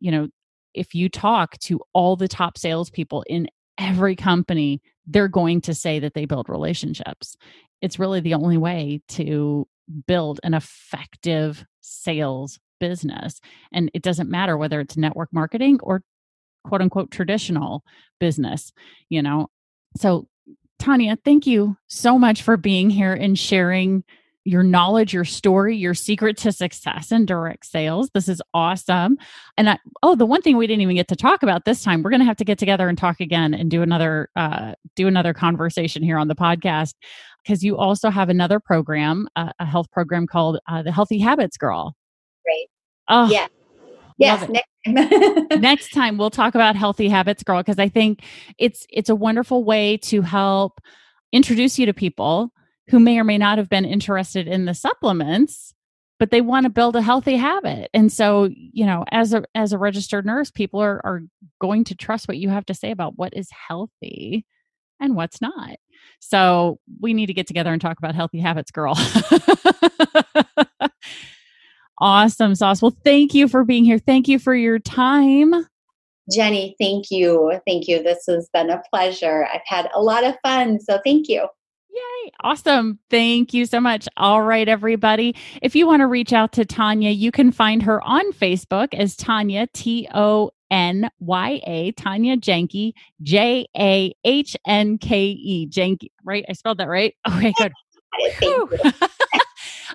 you 0.00 0.10
know 0.10 0.28
if 0.76 0.94
you 0.94 1.08
talk 1.08 1.58
to 1.60 1.80
all 1.92 2.16
the 2.16 2.28
top 2.28 2.58
salespeople 2.58 3.24
in 3.28 3.48
every 3.78 4.14
company, 4.14 4.80
they're 5.06 5.28
going 5.28 5.60
to 5.62 5.74
say 5.74 5.98
that 5.98 6.14
they 6.14 6.24
build 6.24 6.48
relationships. 6.48 7.36
It's 7.80 7.98
really 7.98 8.20
the 8.20 8.34
only 8.34 8.56
way 8.56 9.02
to 9.08 9.66
build 10.06 10.40
an 10.42 10.54
effective 10.54 11.64
sales 11.80 12.58
business. 12.80 13.40
And 13.72 13.90
it 13.94 14.02
doesn't 14.02 14.30
matter 14.30 14.56
whether 14.56 14.80
it's 14.80 14.96
network 14.96 15.32
marketing 15.32 15.78
or 15.82 16.02
quote 16.64 16.82
unquote 16.82 17.10
traditional 17.10 17.84
business, 18.18 18.72
you 19.08 19.22
know. 19.22 19.48
So, 19.96 20.26
Tonya, 20.80 21.16
thank 21.24 21.46
you 21.46 21.76
so 21.86 22.18
much 22.18 22.42
for 22.42 22.56
being 22.56 22.90
here 22.90 23.14
and 23.14 23.38
sharing 23.38 24.04
your 24.46 24.62
knowledge, 24.62 25.12
your 25.12 25.24
story, 25.24 25.76
your 25.76 25.92
secret 25.92 26.36
to 26.38 26.52
success 26.52 27.10
in 27.10 27.26
direct 27.26 27.66
sales. 27.66 28.10
This 28.14 28.28
is 28.28 28.40
awesome. 28.54 29.18
And 29.58 29.68
I, 29.68 29.78
oh, 30.04 30.14
the 30.14 30.24
one 30.24 30.40
thing 30.40 30.56
we 30.56 30.68
didn't 30.68 30.82
even 30.82 30.94
get 30.94 31.08
to 31.08 31.16
talk 31.16 31.42
about 31.42 31.64
this 31.64 31.82
time, 31.82 32.02
we're 32.02 32.10
going 32.10 32.20
to 32.20 32.26
have 32.26 32.36
to 32.36 32.44
get 32.44 32.56
together 32.56 32.88
and 32.88 32.96
talk 32.96 33.20
again 33.20 33.54
and 33.54 33.70
do 33.70 33.82
another 33.82 34.30
uh, 34.36 34.74
do 34.94 35.08
another 35.08 35.34
conversation 35.34 36.02
here 36.02 36.16
on 36.16 36.28
the 36.28 36.36
podcast 36.36 36.94
because 37.42 37.64
you 37.64 37.76
also 37.76 38.08
have 38.08 38.28
another 38.28 38.60
program, 38.60 39.28
uh, 39.34 39.52
a 39.58 39.66
health 39.66 39.90
program 39.90 40.28
called 40.28 40.60
uh, 40.68 40.82
the 40.82 40.92
Healthy 40.92 41.18
Habits 41.18 41.56
Girl. 41.56 41.96
Great. 42.44 42.68
Oh, 43.08 43.28
yeah. 43.28 43.48
Yes. 44.18 44.48
Next 44.48 44.68
time. 44.86 45.48
next 45.60 45.92
time 45.92 46.18
we'll 46.18 46.30
talk 46.30 46.54
about 46.54 46.76
Healthy 46.76 47.08
Habits 47.08 47.42
Girl 47.42 47.60
because 47.60 47.80
I 47.80 47.88
think 47.88 48.22
it's 48.58 48.86
it's 48.90 49.10
a 49.10 49.16
wonderful 49.16 49.64
way 49.64 49.96
to 49.98 50.22
help 50.22 50.80
introduce 51.32 51.80
you 51.80 51.86
to 51.86 51.92
people 51.92 52.52
who 52.88 53.00
may 53.00 53.18
or 53.18 53.24
may 53.24 53.38
not 53.38 53.58
have 53.58 53.68
been 53.68 53.84
interested 53.84 54.46
in 54.46 54.64
the 54.64 54.74
supplements 54.74 55.74
but 56.18 56.30
they 56.30 56.40
want 56.40 56.64
to 56.64 56.70
build 56.70 56.96
a 56.96 57.02
healthy 57.02 57.36
habit. 57.36 57.90
And 57.92 58.12
so 58.12 58.48
you 58.52 58.86
know 58.86 59.04
as 59.10 59.32
a 59.32 59.44
as 59.54 59.72
a 59.72 59.78
registered 59.78 60.26
nurse 60.26 60.50
people 60.50 60.80
are 60.80 61.00
are 61.04 61.22
going 61.60 61.84
to 61.84 61.94
trust 61.94 62.28
what 62.28 62.38
you 62.38 62.48
have 62.48 62.66
to 62.66 62.74
say 62.74 62.90
about 62.90 63.16
what 63.16 63.34
is 63.34 63.48
healthy 63.68 64.44
and 65.00 65.14
what's 65.14 65.40
not. 65.40 65.76
So 66.20 66.78
we 67.00 67.14
need 67.14 67.26
to 67.26 67.34
get 67.34 67.46
together 67.46 67.72
and 67.72 67.80
talk 67.80 67.98
about 67.98 68.14
healthy 68.14 68.40
habits 68.40 68.70
girl. 68.70 68.96
Awesome 71.98 72.54
sauce. 72.54 72.82
Well 72.82 72.94
thank 73.04 73.32
you 73.32 73.48
for 73.48 73.64
being 73.64 73.86
here. 73.86 73.98
Thank 73.98 74.28
you 74.28 74.38
for 74.38 74.54
your 74.54 74.78
time. 74.78 75.54
Jenny 76.30 76.76
thank 76.78 77.10
you. 77.10 77.58
Thank 77.66 77.88
you. 77.88 78.02
This 78.02 78.24
has 78.28 78.50
been 78.52 78.68
a 78.68 78.82
pleasure. 78.92 79.48
I've 79.50 79.62
had 79.64 79.88
a 79.94 80.02
lot 80.02 80.22
of 80.22 80.34
fun 80.42 80.78
so 80.78 81.00
thank 81.06 81.26
you 81.26 81.48
Yay. 81.96 82.32
Awesome. 82.42 82.98
Thank 83.08 83.54
you 83.54 83.64
so 83.64 83.80
much. 83.80 84.06
All 84.18 84.42
right, 84.42 84.68
everybody. 84.68 85.34
If 85.62 85.74
you 85.74 85.86
want 85.86 86.00
to 86.00 86.06
reach 86.06 86.32
out 86.32 86.52
to 86.52 86.66
Tonya, 86.66 87.16
you 87.16 87.32
can 87.32 87.50
find 87.50 87.82
her 87.82 88.02
on 88.02 88.32
Facebook 88.32 88.92
as 88.92 89.16
Tonya, 89.16 89.66
T 89.72 90.06
O 90.14 90.50
N 90.70 91.08
Y 91.20 91.60
A, 91.66 91.92
Tonya 91.92 92.38
Jahnke, 92.38 92.92
J 93.22 93.66
A 93.78 94.12
H 94.24 94.56
N 94.66 94.98
K 94.98 95.24
E, 95.24 95.68
Jahnke, 95.68 96.10
right? 96.22 96.44
I 96.48 96.52
spelled 96.52 96.78
that 96.78 96.88
right? 96.88 97.14
Okay, 97.28 97.54
good. 97.58 97.72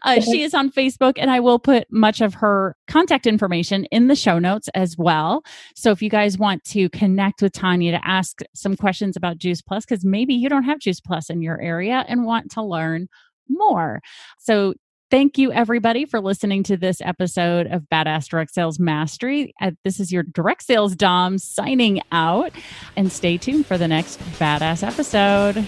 uh, 0.04 0.20
she 0.20 0.42
is 0.42 0.54
on 0.54 0.72
Facebook, 0.72 1.14
and 1.18 1.30
I 1.30 1.40
will 1.40 1.60
put 1.60 1.86
much 1.92 2.22
of 2.22 2.36
her 2.36 2.76
contact 2.88 3.28
information 3.28 3.86
in 3.86 4.08
the 4.08 4.16
show 4.16 4.40
notes 4.40 4.70
as 4.74 4.98
well. 4.98 5.44
So 5.76 5.92
if 5.92 6.02
you 6.02 6.10
guys 6.10 6.38
want 6.38 6.64
to 6.66 6.90
connect 6.90 7.42
with 7.42 7.54
Tonya 7.54 7.92
to 7.92 8.08
ask 8.08 8.42
some 8.54 8.76
questions 8.76 9.16
about 9.16 9.38
Juice 9.38 9.62
Plus, 9.62 9.86
because 9.86 10.06
maybe 10.06 10.34
you 10.34 10.50
don't 10.50 10.64
have 10.64 10.80
Juice 10.80 11.00
Plus 11.00 11.30
in 11.30 11.42
your 11.42 11.62
area 11.62 12.06
and 12.08 12.26
want 12.26 12.52
to 12.52 12.64
learn 12.64 13.08
more. 13.48 14.02
So 14.40 14.74
Thank 15.12 15.38
you, 15.38 15.52
everybody, 15.52 16.06
for 16.06 16.22
listening 16.22 16.64
to 16.64 16.78
this 16.78 17.02
episode 17.02 17.68
of 17.68 17.84
Badass 17.92 18.30
Direct 18.30 18.54
Sales 18.54 18.80
Mastery. 18.80 19.54
Uh, 19.60 19.72
this 19.84 20.00
is 20.00 20.10
your 20.10 20.24
direct 20.24 20.64
sales 20.64 20.96
Dom 20.96 21.38
signing 21.38 22.00
out, 22.14 22.54
and 22.96 23.12
stay 23.12 23.38
tuned 23.38 23.66
for 23.66 23.78
the 23.78 23.90
next 23.90 24.22
badass 24.40 24.88
episode. 24.88 25.68